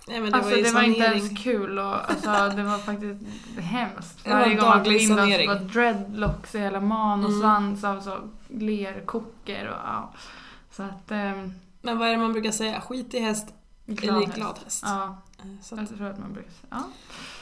Nej 0.07 0.21
men 0.21 0.31
det 0.31 0.37
alltså 0.37 0.51
var 0.51 0.57
det 0.57 0.63
var 0.63 0.69
sanering. 0.81 0.93
inte 0.95 1.05
ens 1.05 1.43
kul 1.43 1.79
och 1.79 2.09
alltså, 2.09 2.51
det 2.57 2.63
var 2.63 2.77
faktiskt 2.77 3.21
hemskt. 3.59 4.23
Det 4.23 4.29
var 4.29 4.39
Varje 4.39 4.55
gång 4.55 4.69
man 4.69 4.77
daglig 4.77 4.99
tog 4.99 5.09
in 5.09 5.15
dem 5.15 5.17
så 5.17 5.23
sanering. 5.31 5.47
var 5.49 5.55
dreadlocks 5.55 6.55
i 6.55 6.59
hela 6.59 6.79
man 6.81 7.19
och 7.25 7.29
Mm. 7.29 7.41
svans 7.41 7.83
av 7.83 8.01
så 8.01 8.17
lerkockor 8.47 9.65
och 9.67 9.77
ja. 9.85 10.13
Så 10.71 10.83
att... 10.83 11.11
ehm, 11.11 11.53
Men 11.81 11.97
vad 11.97 12.07
är 12.07 12.11
det 12.11 12.17
man 12.17 12.33
brukar 12.33 12.51
säga? 12.51 12.81
Skit 12.81 13.13
i 13.13 13.19
häst 13.19 13.47
glad 13.85 14.15
eller 14.23 14.33
glad 14.35 14.59
häst. 14.63 14.83
Ja, 14.87 15.17
Eh, 15.39 15.45
Så 15.61 15.75
att 15.75 15.81
jag 15.89 15.97
tror 15.97 16.07
att 16.09 16.19
man 16.19 16.33
brukar 16.33 16.51
säga. 16.51 16.67
Ja. 16.69 16.83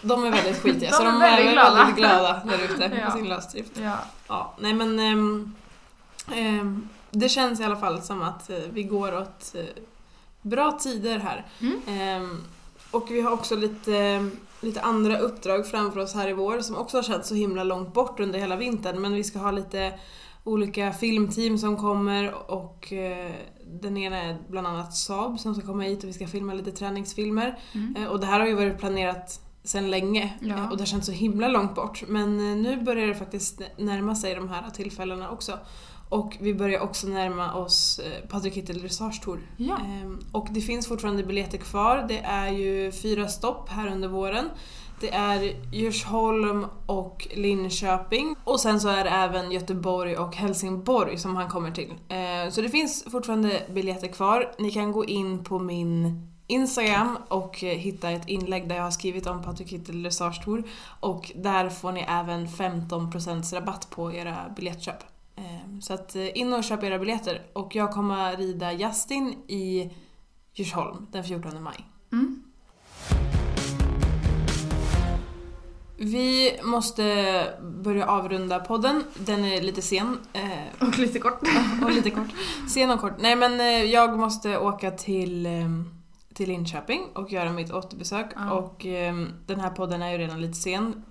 de 0.01 0.23
är 0.23 0.31
väldigt 0.31 0.61
skitiga, 0.61 0.89
De 0.91 0.95
så 0.95 1.01
är 1.01 1.05
de 1.05 1.15
är 1.15 1.19
väldigt 1.19 1.53
glada. 1.53 1.75
väldigt 1.75 1.95
glada 1.95 2.41
där 2.45 2.59
ute 2.73 2.95
Ja. 3.01 3.05
på 3.11 3.17
sin 3.17 3.27
lösdrift. 3.29 3.71
ja. 3.83 3.97
Ja, 4.27 4.53
nej 4.59 4.73
men 4.73 4.99
ehm, 4.99 5.53
ehm, 6.33 6.89
det 7.11 7.29
känns 7.29 7.59
i 7.59 7.63
alla 7.63 7.75
fall 7.75 8.01
som 8.01 8.21
att 8.21 8.49
eh, 8.49 8.57
vi 8.73 8.83
går 8.83 9.17
åt 9.17 9.55
eh, 9.55 9.61
bra 10.45 10.71
tider 10.71 11.19
här. 11.19 11.45
Mm. 11.61 11.79
Ehm, 11.87 12.43
och 12.91 13.11
vi 13.11 13.21
har 13.21 13.31
också 13.31 13.55
lite, 13.55 14.29
lite 14.61 14.81
andra 14.81 15.17
uppdrag 15.17 15.67
framför 15.67 15.99
oss 15.99 16.13
här 16.13 16.29
i 16.29 16.33
vår 16.33 16.59
som 16.59 16.75
också 16.75 16.97
har 16.97 17.03
känts 17.03 17.29
så 17.29 17.35
himla 17.35 17.63
långt 17.63 17.93
bort 17.93 18.19
under 18.19 18.39
hela 18.39 18.55
vintern. 18.55 19.01
Men 19.01 19.13
vi 19.13 19.23
ska 19.23 19.39
ha 19.39 19.51
lite 19.51 19.93
olika 20.43 20.93
filmteam 20.93 21.57
som 21.57 21.77
kommer 21.77 22.51
och 22.51 22.93
eh, 22.93 23.31
den 23.81 23.97
ena 23.97 24.17
är 24.17 24.37
bland 24.49 24.67
annat 24.67 24.95
Saab 24.95 25.39
som 25.39 25.55
ska 25.55 25.65
komma 25.65 25.83
hit 25.83 26.03
och 26.03 26.09
vi 26.09 26.13
ska 26.13 26.27
filma 26.27 26.53
lite 26.53 26.71
träningsfilmer. 26.71 27.59
Mm. 27.73 27.95
Eh, 27.95 28.07
Och 28.07 28.19
det 28.19 28.25
här 28.25 28.39
har 28.39 28.47
ju 28.47 28.53
varit 28.55 28.77
planerat 28.79 29.39
sedan 29.63 29.89
länge 29.91 30.33
Ja. 30.41 30.55
eh, 30.55 30.69
och 30.71 30.77
det 30.77 30.81
har 30.81 30.85
känts 30.85 31.05
så 31.05 31.11
himla 31.11 31.47
långt 31.47 31.75
bort. 31.75 32.03
Men 32.07 32.61
nu 32.63 32.81
börjar 32.83 33.07
det 33.07 33.15
faktiskt 33.15 33.61
närma 33.77 34.15
sig 34.15 34.35
de 34.35 34.49
här 34.49 34.69
tillfällena 34.69 35.29
också. 35.29 35.59
Och 36.15 36.37
vi 36.39 36.53
börjar 36.53 36.79
också 36.79 37.07
närma 37.07 37.53
oss 37.53 37.99
eh, 37.99 38.27
Patrik 38.29 38.53
Hittel 38.53 38.79
Dressage 38.81 39.21
Tour. 39.23 39.39
Ja. 39.57 39.77
Ehm, 39.77 40.19
Och 40.31 40.47
det 40.51 40.61
finns 40.61 40.87
fortfarande 40.87 41.23
biljetter 41.23 41.57
kvar. 41.57 42.05
Det 42.07 42.19
är 42.19 42.49
ju 42.51 42.91
fyra 42.91 43.27
stopp 43.27 43.69
här 43.69 43.87
under 43.91 44.07
våren. 44.07 44.49
Det 45.01 45.13
är 45.13 45.53
Djursholm 45.73 46.65
och 46.85 47.27
Linköping. 47.35 48.35
Och 48.43 48.59
sen 48.59 48.79
så 48.81 48.89
är 48.89 49.03
det 49.03 49.09
även 49.09 49.51
Göteborg 49.51 50.17
och 50.17 50.35
Helsingborg 50.35 51.17
som 51.17 51.35
han 51.35 51.49
kommer 51.49 51.71
till. 51.71 51.93
Eh, 52.09 52.49
Så 52.51 52.61
det 52.61 52.69
finns 52.69 53.03
fortfarande 53.11 53.61
biljetter 53.73 54.07
kvar. 54.07 54.51
Ni 54.59 54.71
kan 54.71 54.91
gå 54.91 55.05
in 55.05 55.43
på 55.43 55.59
min 55.59 56.21
Instagram 56.47 57.17
och 57.27 57.63
eh, 57.63 57.77
hitta 57.77 58.09
ett 58.09 58.27
inlägg 58.29 58.69
där 58.69 58.75
jag 58.75 58.83
har 58.83 58.91
skrivit 58.91 59.27
om 59.27 59.43
Patrik 59.43 59.71
Hittel 59.73 60.03
Dressage 60.03 60.43
Tour. 60.43 60.63
Och 60.99 61.31
där 61.35 61.69
får 61.69 61.91
ni 61.91 62.05
även 62.07 62.47
15% 62.47 63.55
rabatt 63.55 63.87
på 63.89 64.13
era 64.13 64.35
biljettköp. 64.55 65.03
Eh, 65.35 65.79
Så 65.81 65.93
att 65.93 66.15
eh, 66.15 66.37
in 66.37 66.53
och 66.53 66.63
köp 66.63 66.83
era 66.83 66.99
biljetter. 66.99 67.41
Och 67.53 67.75
jag 67.75 67.91
kommer 67.91 68.37
rida 68.37 68.73
Justin 68.73 69.27
i 69.47 69.91
Djursholm 70.53 71.07
den 71.11 71.23
14 71.23 71.63
maj. 71.63 71.85
Mm. 72.11 72.41
Vi 75.97 76.59
måste 76.63 77.03
börja 77.83 78.05
avrunda 78.07 78.59
podden. 78.59 79.03
Den 79.19 79.45
är 79.45 79.61
lite 79.61 79.81
sen. 79.81 80.17
Eh, 80.33 80.87
Och 80.87 80.97
lite 80.99 81.19
kort. 81.19 81.39
och 81.83 81.91
lite 81.91 82.09
kort. 82.09 82.27
Sen 82.69 82.91
och 82.91 82.99
kort. 82.99 83.13
Nej 83.19 83.35
men 83.35 83.59
eh, 83.59 83.65
jag 83.83 84.19
måste 84.19 84.57
åka 84.57 84.91
till, 84.91 85.45
eh, 85.45 85.51
till 86.33 86.47
Linköping 86.49 87.01
och 87.15 87.31
göra 87.31 87.51
mitt 87.51 87.71
återbesök. 87.71 88.27
Ja. 88.35 88.51
Och 88.51 88.85
eh, 88.85 89.15
den 89.45 89.59
här 89.59 89.69
podden 89.69 90.01
är 90.01 90.11
ju 90.11 90.17
redan 90.17 90.41
lite 90.41 90.53
sen. 90.53 91.05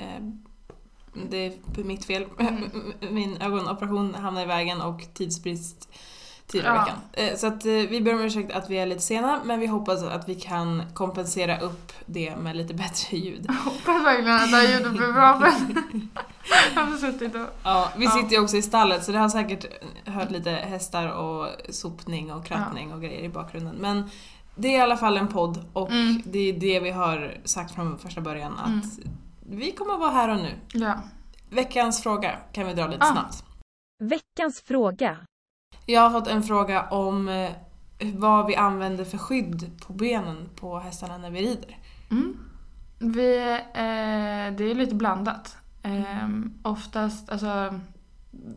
Det 1.30 1.36
är 1.46 1.52
mitt 1.84 2.04
fel. 2.04 2.24
Mm. 2.38 2.70
Min 3.10 3.36
ögonoperation 3.42 4.14
hamnade 4.14 4.44
i 4.44 4.48
vägen 4.48 4.80
och 4.80 5.00
tidsbrist 5.14 5.88
tidigare 6.46 6.74
Ja. 6.76 6.80
veckan. 6.84 6.98
Eh, 7.12 7.36
Så 7.36 7.46
att 7.46 7.66
eh, 7.66 7.72
vi 7.72 8.00
ber 8.00 8.14
om 8.14 8.20
ursäkt 8.20 8.52
att 8.52 8.70
vi 8.70 8.76
är 8.78 8.86
lite 8.86 9.00
sena, 9.02 9.40
men 9.44 9.60
vi 9.60 9.66
hoppas 9.66 10.02
att 10.02 10.28
vi 10.28 10.34
kan 10.34 10.82
kompensera 10.94 11.58
upp 11.60 11.92
det 12.06 12.36
med 12.36 12.56
lite 12.56 12.74
bättre 12.84 13.16
ljud. 13.16 13.44
Jag 13.48 13.54
hoppas 13.54 14.04
verkligen 14.04 14.34
att 14.36 14.50
det 14.50 14.56
här 14.56 14.72
ljudet 14.76 14.92
blir 14.92 15.12
bra 15.12 15.42
jag 16.74 16.82
har 16.82 16.96
suttit 16.96 17.34
och... 17.34 17.46
Ja, 17.62 17.88
vi 17.96 18.04
Ja. 18.04 18.10
sitter 18.10 18.30
ju 18.36 18.42
också 18.42 18.56
i 18.56 18.62
stallet 18.62 19.04
så 19.04 19.12
det 19.12 19.18
har 19.18 19.28
säkert 19.28 19.66
hört 20.06 20.30
lite 20.30 20.50
hästar 20.50 21.08
och 21.08 21.48
sopning 21.70 22.32
och 22.32 22.44
krattning 22.46 22.92
och 22.92 23.00
grejer 23.02 23.22
i 23.22 23.28
bakgrunden. 23.28 23.76
Men 23.76 24.10
det 24.56 24.68
är 24.68 24.78
i 24.78 24.80
alla 24.80 24.96
fall 24.96 25.16
en 25.16 25.28
podd 25.28 25.64
och 25.72 25.90
Mm. 25.90 26.22
det 26.24 26.38
är 26.38 26.52
det 26.52 26.80
vi 26.80 26.90
har 26.90 27.36
sagt 27.44 27.74
från 27.74 27.98
första 27.98 28.20
början 28.20 28.52
att 28.58 28.66
Mm. 28.68 29.08
Vi 29.46 29.72
kommer 29.72 29.96
vara 29.98 30.10
här 30.10 30.28
och 30.28 30.36
nu. 30.36 30.54
Ja. 30.72 30.94
Veckans 31.50 32.02
fråga 32.02 32.36
kan 32.52 32.66
vi 32.66 32.74
dra 32.74 32.86
lite 32.86 33.04
Ah. 33.04 33.12
snabbt. 33.12 33.44
Veckans 33.98 34.60
fråga. 34.60 35.16
Jag 35.86 36.00
har 36.00 36.10
fått 36.20 36.28
en 36.28 36.42
fråga 36.42 36.88
om 36.90 37.28
eh, 37.28 37.50
vad 38.14 38.46
vi 38.46 38.56
använder 38.56 39.04
för 39.04 39.18
skydd 39.18 39.70
på 39.86 39.92
benen 39.92 40.48
på 40.56 40.78
hästarna 40.78 41.18
när 41.18 41.30
vi 41.30 41.40
rider. 41.42 41.78
Mm. 42.10 42.36
Vi, 42.98 43.36
eh, 43.74 44.56
det 44.56 44.64
är 44.64 44.74
lite 44.74 44.94
blandat. 44.94 45.56
Eh, 45.82 46.28
oftast, 46.62 47.30
alltså 47.30 47.80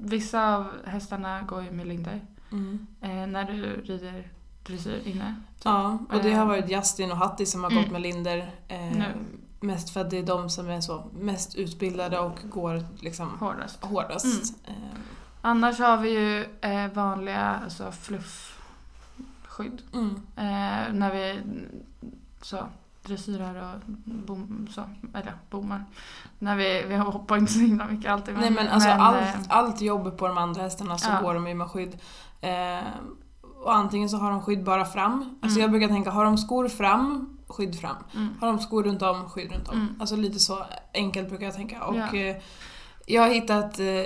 vissa 0.02 0.56
av 0.56 0.68
hästarna 0.86 1.42
går 1.42 1.64
ju 1.64 1.72
med 1.72 1.88
lindar. 1.88 2.22
Eh, 3.02 3.10
när 3.28 3.44
du 3.44 3.82
rider 3.82 4.28
dressyr 4.66 5.02
inne. 5.08 5.36
Ja, 5.64 5.98
och 6.12 6.24
det 6.24 6.34
har 6.34 6.42
Eh. 6.42 6.48
varit 6.48 6.70
Justin 6.72 7.12
och 7.12 7.18
Hattie 7.18 7.46
som 7.46 7.64
har 7.64 7.72
Mm. 7.72 7.84
gått 7.84 7.92
med 7.92 8.02
linder. 8.02 8.38
Eh, 8.68 8.80
Nu. 8.80 9.06
Mest 9.60 9.90
för 9.90 10.02
att 10.02 10.10
det 10.10 10.18
är 10.18 10.24
de 10.24 10.50
som 10.50 10.70
är 10.70 10.82
så 10.82 11.04
mest 11.20 11.56
utbildade 11.56 12.20
och 12.20 12.40
går 12.44 12.84
liksom 13.00 13.30
Hårdast. 13.40 13.84
hårdast. 13.84 14.56
Eh, 14.68 14.74
Annars 15.42 15.80
har 15.80 15.98
vi 15.98 16.10
ju 16.10 16.46
eh, 16.62 16.92
vanliga 16.94 17.60
alltså 17.64 17.92
fluffskydd. 17.92 19.82
Mm. 19.94 20.16
Eh, 20.36 20.94
när 20.94 21.12
vi 21.14 21.40
så, 22.42 22.58
dressyrar 23.04 23.74
och 23.76 23.82
bom, 24.06 24.68
så, 24.72 24.84
eller 25.14 25.34
bommar. 25.50 25.86
När 26.40 26.56
vi, 26.56 26.84
vi 26.88 26.96
hoppar 26.96 27.38
inte 27.38 27.54
så 27.54 27.60
himla 27.60 27.86
mycket 27.86 28.12
alltid. 28.12 28.36
Nej 28.38 28.50
men 28.50 28.68
alltså 28.68 28.90
eh, 28.90 29.02
allt, 29.02 29.46
allt 29.50 29.82
jobb 29.82 30.18
på 30.18 30.28
de 30.28 30.38
andra 30.38 30.62
hästarna 30.62 30.98
så 30.98 31.10
Ja. 31.10 31.22
går 31.22 31.34
de 31.34 31.48
ju 31.48 31.54
med 31.54 31.68
skydd. 31.68 31.98
Eh, 32.42 32.80
och 33.64 33.76
antingen 33.76 34.10
så 34.10 34.18
har 34.18 34.32
de 34.32 34.42
skydd 34.42 34.64
bara 34.64 34.86
fram. 34.86 35.38
Alltså 35.42 35.60
Mm. 35.60 35.62
jag 35.62 35.72
brukar 35.72 35.88
tänka, 35.88 36.12
har 36.12 36.26
de 36.26 36.38
skor 36.38 36.68
fram, 36.68 37.37
skydd 37.48 37.80
fram. 37.80 37.96
Mm. 38.16 38.30
Har 38.42 38.48
de 38.48 38.60
skor 38.60 38.84
runt 38.84 39.02
om, 39.02 39.30
skydd 39.30 39.52
runt 39.52 39.68
om. 39.68 39.76
Mm. 39.76 39.96
Alltså 40.00 40.16
lite 40.16 40.40
så 40.40 40.66
enkelt 40.94 41.30
brukar 41.30 41.46
jag 41.46 41.56
tänka. 41.56 41.84
Och 41.84 41.96
Ja. 41.96 42.16
eh, 42.16 42.36
jag 43.06 43.22
har 43.22 43.30
hittat 43.30 43.80
eh, 43.80 44.06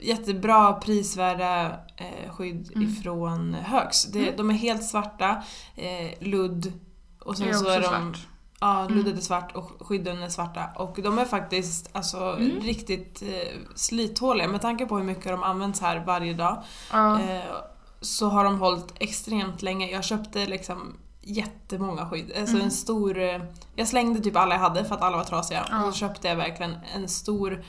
jättebra 0.00 0.72
prisvärda 0.72 1.66
eh, 1.96 2.30
skydd 2.30 2.72
Mm. 2.76 2.88
ifrån 2.88 3.54
Högs. 3.54 4.04
Det, 4.04 4.22
Mm. 4.22 4.36
De 4.36 4.50
är 4.50 4.54
helt 4.54 4.84
svarta, 4.84 5.42
ludd 6.20 6.72
och 7.20 7.36
sen 7.36 7.48
är 7.48 7.52
så 7.52 7.68
är 7.68 7.80
de 7.80 7.86
svart. 7.86 8.26
Ja, 8.60 8.80
Mm. 8.80 8.94
luddet 8.96 9.16
är 9.18 9.20
svart 9.22 9.56
och 9.56 9.72
skydden 9.86 10.22
är 10.22 10.28
svarta. 10.28 10.64
Och 10.76 10.98
de 11.02 11.18
är 11.18 11.24
faktiskt 11.24 11.90
alltså, 11.92 12.18
Mm. 12.18 12.60
riktigt 12.60 13.22
eh, 13.22 13.58
slithåliga 13.74 14.48
med 14.48 14.60
tanke 14.62 14.86
på 14.86 14.96
hur 14.96 15.04
mycket 15.04 15.24
de 15.24 15.42
används 15.42 15.80
här 15.80 16.04
varje 16.06 16.34
dag. 16.34 16.62
Ja. 16.92 17.20
Eh, 17.20 17.42
så 18.00 18.28
har 18.28 18.44
de 18.44 18.58
hållit 18.60 18.92
extremt 19.00 19.62
länge. 19.62 19.90
Jag 19.90 20.04
köpte 20.04 20.46
liksom 20.46 20.96
jättemånga 21.28 22.06
skydd. 22.10 22.32
Alltså 22.38 22.54
Mm. 22.54 22.64
en 22.64 22.70
stor... 22.70 23.18
Eh, 23.18 23.40
jag 23.76 23.88
slängde 23.88 24.20
typ 24.20 24.36
alla 24.36 24.54
jag 24.54 24.60
hade 24.60 24.84
för 24.84 24.94
att 24.94 25.02
alla 25.02 25.16
var 25.16 25.24
trasiga. 25.24 25.66
Ja. 25.70 25.84
Och 25.84 25.92
så 25.92 25.98
köpte 25.98 26.28
jag 26.28 26.36
verkligen 26.36 26.74
en 26.94 27.08
stor 27.08 27.64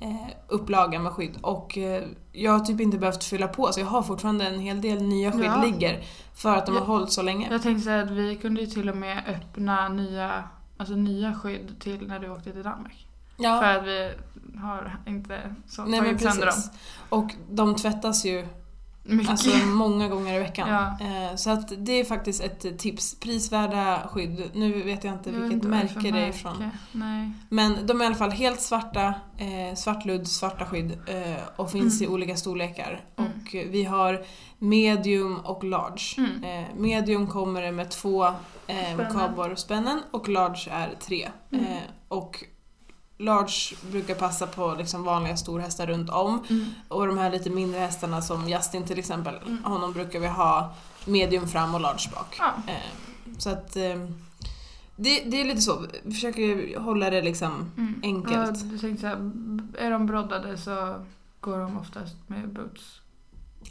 eh, 0.00 0.16
upplaga 0.48 0.98
med 0.98 1.12
skydd. 1.12 1.36
Och 1.42 1.78
eh, 1.78 2.02
jag 2.32 2.52
har 2.52 2.60
typ 2.60 2.80
inte 2.80 2.98
behövt 2.98 3.24
fylla 3.24 3.48
på 3.48 3.72
så 3.72 3.80
jag 3.80 3.86
har 3.86 4.02
fortfarande 4.02 4.46
en 4.46 4.60
hel 4.60 4.80
del 4.80 5.02
nya 5.02 5.32
skydd 5.32 5.44
Ja. 5.44 5.62
ligger. 5.64 6.04
För 6.34 6.56
att 6.56 6.66
de 6.66 6.72
har 6.72 6.80
Ja. 6.80 6.86
hållit 6.86 7.12
så 7.12 7.22
länge. 7.22 7.48
Jag 7.50 7.62
tänkte 7.62 7.84
säga 7.84 8.02
att 8.02 8.10
vi 8.10 8.36
kunde 8.36 8.60
ju 8.60 8.66
till 8.66 8.88
och 8.88 8.96
med 8.96 9.22
öppna 9.28 9.88
nya, 9.88 10.44
alltså 10.76 10.94
nya 10.94 11.34
skydd 11.34 11.80
till 11.80 12.06
när 12.06 12.18
du 12.18 12.30
åkte 12.30 12.52
till 12.52 12.62
Danmark. 12.62 13.06
Ja. 13.36 13.60
För 13.60 13.68
att 13.78 13.84
vi 13.86 14.10
har 14.58 14.96
inte 15.06 15.54
så 15.66 15.84
Nej 15.84 16.00
men 16.00 16.10
tagit 16.10 16.22
sönder 16.22 16.46
dem. 16.46 16.54
Och 17.08 17.30
de 17.50 17.76
tvättas 17.76 18.24
ju 18.24 18.46
Mycket. 19.06 19.30
alltså, 19.30 19.50
många 19.66 20.08
gånger 20.08 20.34
i 20.34 20.38
veckan. 20.38 20.68
Ja. 20.68 21.06
Eh, 21.06 21.36
Så 21.36 21.50
att 21.50 21.72
det 21.78 21.92
är 21.92 22.04
faktiskt 22.04 22.42
ett 22.42 22.78
tips. 22.78 23.14
Prisvärda 23.20 24.08
skydd. 24.12 24.50
Nu 24.54 24.82
vet 24.82 25.04
jag 25.04 25.12
inte 25.14 25.30
Jag 25.30 25.36
vilket 25.38 25.52
inte 25.52 25.68
märke 25.68 26.10
det 26.10 26.18
är 26.20 26.28
ifrån. 26.28 26.70
Nej. 26.92 27.30
Men 27.48 27.86
de 27.86 28.00
är 28.00 28.04
i 28.04 28.06
alla 28.06 28.16
fall 28.16 28.30
helt 28.30 28.60
svarta, 28.60 29.14
eh, 29.38 29.74
svart 29.76 30.04
ludd, 30.04 30.28
svarta 30.28 30.66
skydd 30.66 30.92
eh, 31.06 31.42
och 31.56 31.70
finns 31.70 32.00
Mm. 32.00 32.10
i 32.12 32.14
olika 32.14 32.36
storlekar. 32.36 33.00
Mm. 33.16 33.30
Och 33.32 33.54
vi 33.54 33.84
har 33.84 34.24
medium 34.58 35.36
och 35.44 35.64
large. 35.64 36.14
Mm. 36.18 36.44
Eh, 36.44 36.74
medium 36.76 37.26
kommer 37.26 37.62
det 37.62 37.72
med 37.72 37.90
två 37.90 38.24
eh, 38.26 38.32
Spännen. 38.94 39.12
kardborrspännen 39.12 40.02
och 40.10 40.28
large 40.28 40.68
är 40.70 40.94
tre. 41.00 41.28
Mm. 41.52 41.64
Och 42.08 42.44
large 43.18 43.76
brukar 43.90 44.14
passa 44.14 44.46
på 44.46 44.74
liksom 44.78 45.04
vanliga 45.04 45.36
storhästar 45.36 45.86
runt 45.86 46.10
om. 46.10 46.44
Mm. 46.50 46.66
Och 46.88 47.06
de 47.06 47.18
här 47.18 47.30
lite 47.30 47.50
mindre 47.50 47.80
hästarna 47.80 48.22
som 48.22 48.48
Justin 48.48 48.84
till 48.84 48.98
exempel, 48.98 49.34
Mm. 49.46 49.64
honom 49.64 49.92
brukar 49.92 50.20
vi 50.20 50.26
ha 50.26 50.74
medium 51.06 51.48
fram 51.48 51.74
och 51.74 51.80
large 51.80 52.10
bak. 52.14 52.36
Ja. 52.38 52.52
Eh, 52.72 53.36
så 53.38 53.50
att 53.50 53.76
eh, 53.76 54.08
det, 54.96 55.20
det 55.26 55.40
är 55.40 55.44
lite 55.44 55.60
så, 55.60 55.86
vi 56.02 56.12
försöker 56.14 56.78
hålla 56.80 57.10
det 57.10 57.22
liksom 57.22 57.70
Mm. 57.76 58.00
enkelt. 58.02 58.56
Ja, 58.62 58.68
du 58.70 58.78
tänkte 58.78 59.00
säga, 59.00 59.16
är 59.78 59.90
de 59.90 60.06
broddade 60.06 60.58
så 60.58 60.94
går 61.40 61.58
de 61.58 61.78
oftast 61.78 62.16
med 62.26 62.48
boots. 62.52 63.00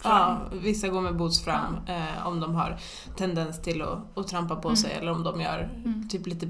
Ja, 0.04 0.40
fram. 0.50 0.60
vissa 0.60 0.88
går 0.88 1.02
med 1.02 1.16
boots 1.18 1.44
fram 1.44 1.76
eh, 1.88 2.28
om 2.28 2.40
de 2.40 2.56
har 2.56 2.78
tendens 3.18 3.62
till 3.62 3.82
att, 3.82 4.18
att 4.18 4.28
trampa 4.28 4.56
på 4.56 4.68
Mm. 4.68 4.78
sig 4.78 4.92
eller 4.92 5.12
om 5.12 5.24
de 5.24 5.42
gör 5.42 5.70
Mm. 5.86 6.10
typ 6.10 6.28
lite 6.28 6.48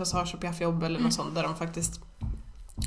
passage 0.00 0.34
och 0.34 0.40
piaffjobb 0.40 0.82
eller 0.82 0.96
Mm. 0.96 1.02
något 1.02 1.14
sånt 1.14 1.34
där 1.34 1.42
de 1.42 1.56
faktiskt 1.56 2.00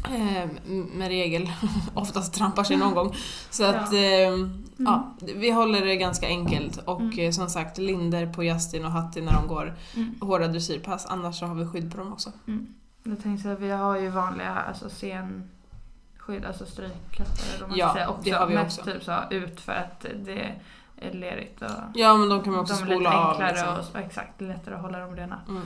eh, 0.06 0.50
med 0.94 1.08
regel 1.08 1.52
oftast 1.94 2.34
trampar 2.34 2.64
sig 2.64 2.78
någon 2.78 2.94
gång. 2.96 3.16
Så 3.50 3.64
att 3.66 3.94
Ja. 3.94 4.00
eh, 4.00 4.48
ja, 4.78 5.14
vi 5.36 5.52
håller 5.52 5.86
det 5.86 5.96
ganska 5.96 6.28
enkelt 6.28 6.78
och 6.78 7.02
Mm. 7.02 7.20
eh, 7.20 7.32
som 7.32 7.50
sagt 7.50 7.78
linder 7.78 8.34
på 8.34 8.44
Justin 8.44 8.86
och 8.86 8.92
Hattie 8.92 9.24
när 9.24 9.34
de 9.34 9.48
går 9.48 9.76
Mm. 9.96 10.16
hårda 10.22 10.48
dressyrpass 10.48 11.06
annars 11.06 11.40
så 11.40 11.46
har 11.46 11.56
vi 11.56 11.66
skydd 11.68 11.92
på 11.92 11.98
dem 11.98 12.14
också. 12.14 12.32
Mm. 12.48 12.68
Jag 13.04 13.24
tänkte 13.24 13.44
säga, 13.44 13.56
vi 13.56 13.70
har 13.72 13.98
ju 13.98 14.10
vanliga 14.10 14.50
alltså 14.68 14.90
scenskydd, 14.90 16.46
alltså 16.46 16.66
de 16.82 16.88
måste 17.68 17.80
Ja, 17.80 17.94
säga, 17.94 18.10
också. 18.10 18.22
det 18.24 18.32
har 18.32 18.48
vi 18.48 18.56
Mest 18.56 18.80
också. 18.80 18.92
typ 18.92 19.04
så 19.04 19.14
ut 19.30 19.62
för 19.62 19.72
att 19.74 20.06
det 20.26 20.52
är 21.02 21.14
lerigt 21.14 21.62
och 21.62 21.70
Ja 21.94 22.18
men 22.18 22.30
de 22.30 22.42
kan 22.44 22.54
man 22.54 22.62
också 22.62 22.74
de 22.74 22.82
är 22.82 22.86
lite 22.86 22.96
spola 22.96 23.18
av. 23.18 23.30
enklare 23.30 23.52
Liksom. 23.52 24.00
och 24.00 24.00
exakt, 24.08 24.42
lättare 24.42 24.76
att 24.76 24.82
hålla 24.82 25.00
dem 25.00 25.16
rena. 25.16 25.40
Mm. 25.50 25.64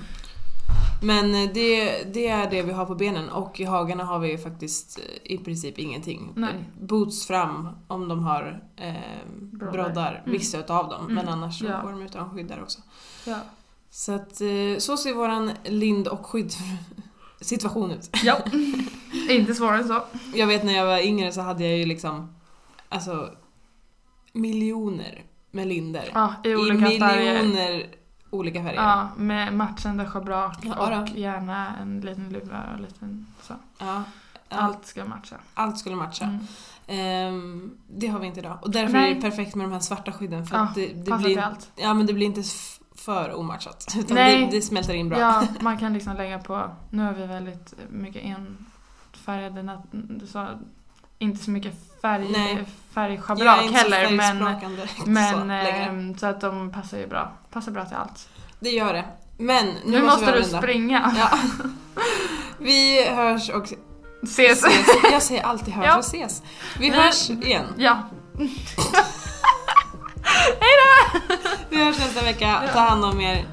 Men 1.02 1.36
eh, 1.36 1.50
det, 1.54 2.04
det 2.14 2.28
är 2.28 2.50
det 2.50 2.62
vi 2.62 2.72
har 2.72 2.86
på 2.86 2.96
benen 2.96 3.30
och 3.30 3.60
i 3.60 3.64
hagarna 3.64 4.04
har 4.04 4.20
vi 4.20 4.38
faktiskt 4.38 5.00
eh, 5.00 5.32
i 5.34 5.38
princip 5.38 5.80
ingenting. 5.80 6.34
Nej. 6.36 6.54
Boots 6.82 7.28
fram 7.28 7.70
om 7.88 8.08
de 8.08 8.24
har 8.24 8.64
eh, 8.76 8.94
Broddar. 9.42 9.72
broddar, 9.72 10.12
Mm. 10.26 10.32
vissa 10.32 10.60
utav 10.60 10.90
dem. 10.90 11.06
Men 11.08 11.18
Mm. 11.18 11.34
annars 11.34 11.60
så 11.60 11.66
Ja. 11.66 11.82
går 11.82 11.90
de 11.92 12.02
utan 12.02 12.30
skydd 12.30 12.48
där 12.48 12.62
också. 12.62 12.80
Ja. 13.26 13.40
Så 13.90 14.12
att 14.12 14.42
eh, 14.42 14.78
så 14.80 14.98
ser 14.98 15.14
våran 15.14 15.52
lind 15.64 16.08
och 16.08 16.26
skydd 16.26 16.52
situation 17.42 17.92
ut. 17.92 18.10
ja. 18.24 18.38
Inte 19.30 19.56
svårare 19.56 19.78
än 19.78 19.88
så. 19.88 20.02
Jag 20.36 20.48
vet 20.48 20.64
när 20.64 20.74
jag 20.74 20.86
var 20.86 21.00
yngre 21.00 21.32
så 21.32 21.42
hade 21.42 21.64
jag 21.68 21.78
ju 21.78 21.86
liksom 21.86 22.36
alltså 22.90 23.30
miljoner 24.34 25.24
med 25.52 25.68
linder. 25.68 26.12
Ja, 26.14 26.34
i 26.44 26.50
I 26.50 26.56
olika 26.56 26.86
färger. 27.08 27.88
Olika 28.38 28.64
färger. 28.64 28.82
Ja, 28.82 29.10
med 29.18 29.54
matchande 29.54 30.06
schabrak 30.06 30.58
Ja, 30.62 31.02
och 31.02 31.10
gärna 31.10 31.76
en 31.78 32.02
liten 32.02 32.30
luva 32.30 32.64
och 32.68 32.74
en 32.74 32.82
liten 32.82 33.26
så. 33.42 33.54
Ja. 33.78 34.04
Allt, 34.50 34.86
ska 34.86 35.06
matcha. 35.06 35.36
allt 35.54 35.78
skulle 35.78 35.96
matcha. 35.96 36.26
Mm. 36.26 36.48
Ehm, 36.88 37.78
det 37.88 38.08
har 38.08 38.20
vi 38.20 38.28
inte 38.28 38.40
idag. 38.40 38.58
Och 38.62 38.72
därför 38.72 38.94
Nej. 38.94 39.12
är 39.12 39.16
det 39.16 39.22
perfekt 39.22 39.56
med 39.56 39.66
de 39.66 39.72
här 39.74 39.80
svarta 39.80 40.12
skydden 40.12 40.46
för 40.46 40.56
Ja, 40.58 40.68
det, 40.76 40.88
det 40.88 41.18
blir, 41.18 41.40
allt. 41.40 41.72
ja, 41.76 41.94
men 41.94 42.06
det 42.06 42.14
blir 42.14 42.26
inte 42.26 42.44
för 42.96 43.34
omatchat. 43.40 43.96
Utan 44.00 44.16
Nej. 44.16 44.46
det, 44.46 44.52
det 44.52 44.62
smälter 44.62 44.94
in 44.94 45.10
bra. 45.10 45.20
Ja, 45.20 45.44
man 45.60 45.78
kan 45.78 45.94
liksom 45.94 46.16
lägga 46.16 46.40
på, 46.40 46.72
nu 46.90 47.04
har 47.04 47.14
vi 47.14 47.28
väldigt 47.28 47.74
mycket 47.90 48.24
enfärgade, 48.24 49.62
nat- 49.62 50.26
så, 50.28 50.48
inte 51.20 51.44
så 51.44 51.52
mycket 51.52 51.87
färg, 52.02 52.28
Nej. 52.32 52.66
Färgschabrak 52.94 53.60
så 53.68 53.72
heller 53.74 54.10
men, 54.12 54.38
så 54.98 55.06
men 55.06 55.48
längre. 55.48 55.70
ehm, 55.70 56.18
så 56.18 56.26
att 56.26 56.42
de 56.42 56.72
passar 56.72 56.98
ju 56.98 57.08
bra. 57.08 57.32
Passar 57.52 57.72
bra 57.72 57.86
till 57.86 57.96
allt. 57.98 58.30
Det 58.60 58.70
gör 58.70 58.94
det. 58.94 59.06
Men 59.38 59.66
nu, 59.68 59.74
Nu, 59.86 60.02
måste 60.02 60.32
vi 60.32 60.40
du 60.40 60.44
springa. 60.44 61.14
Ja. 61.18 61.30
Vi 62.60 63.06
hörs 63.10 63.50
och 63.50 63.66
Ses. 64.24 64.64
ses. 64.66 64.88
Jag 65.12 65.22
säger 65.22 65.44
alltid 65.44 65.74
hörs 65.74 65.86
Ja. 65.86 65.94
och 65.98 66.04
ses. 66.04 66.42
Vi 66.80 66.90
Nej. 66.90 67.00
hörs 67.00 67.30
igen. 67.30 67.66
Ja. 67.78 68.04
Vi 71.70 71.84
hörs 71.84 72.00
nästa 72.00 72.24
vecka. 72.24 72.62
Ta 72.74 72.80
hand 72.80 73.06
om 73.06 73.22
er. 73.22 73.46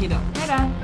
Hejdå. 0.00 0.16
Hejdå. 0.38 0.83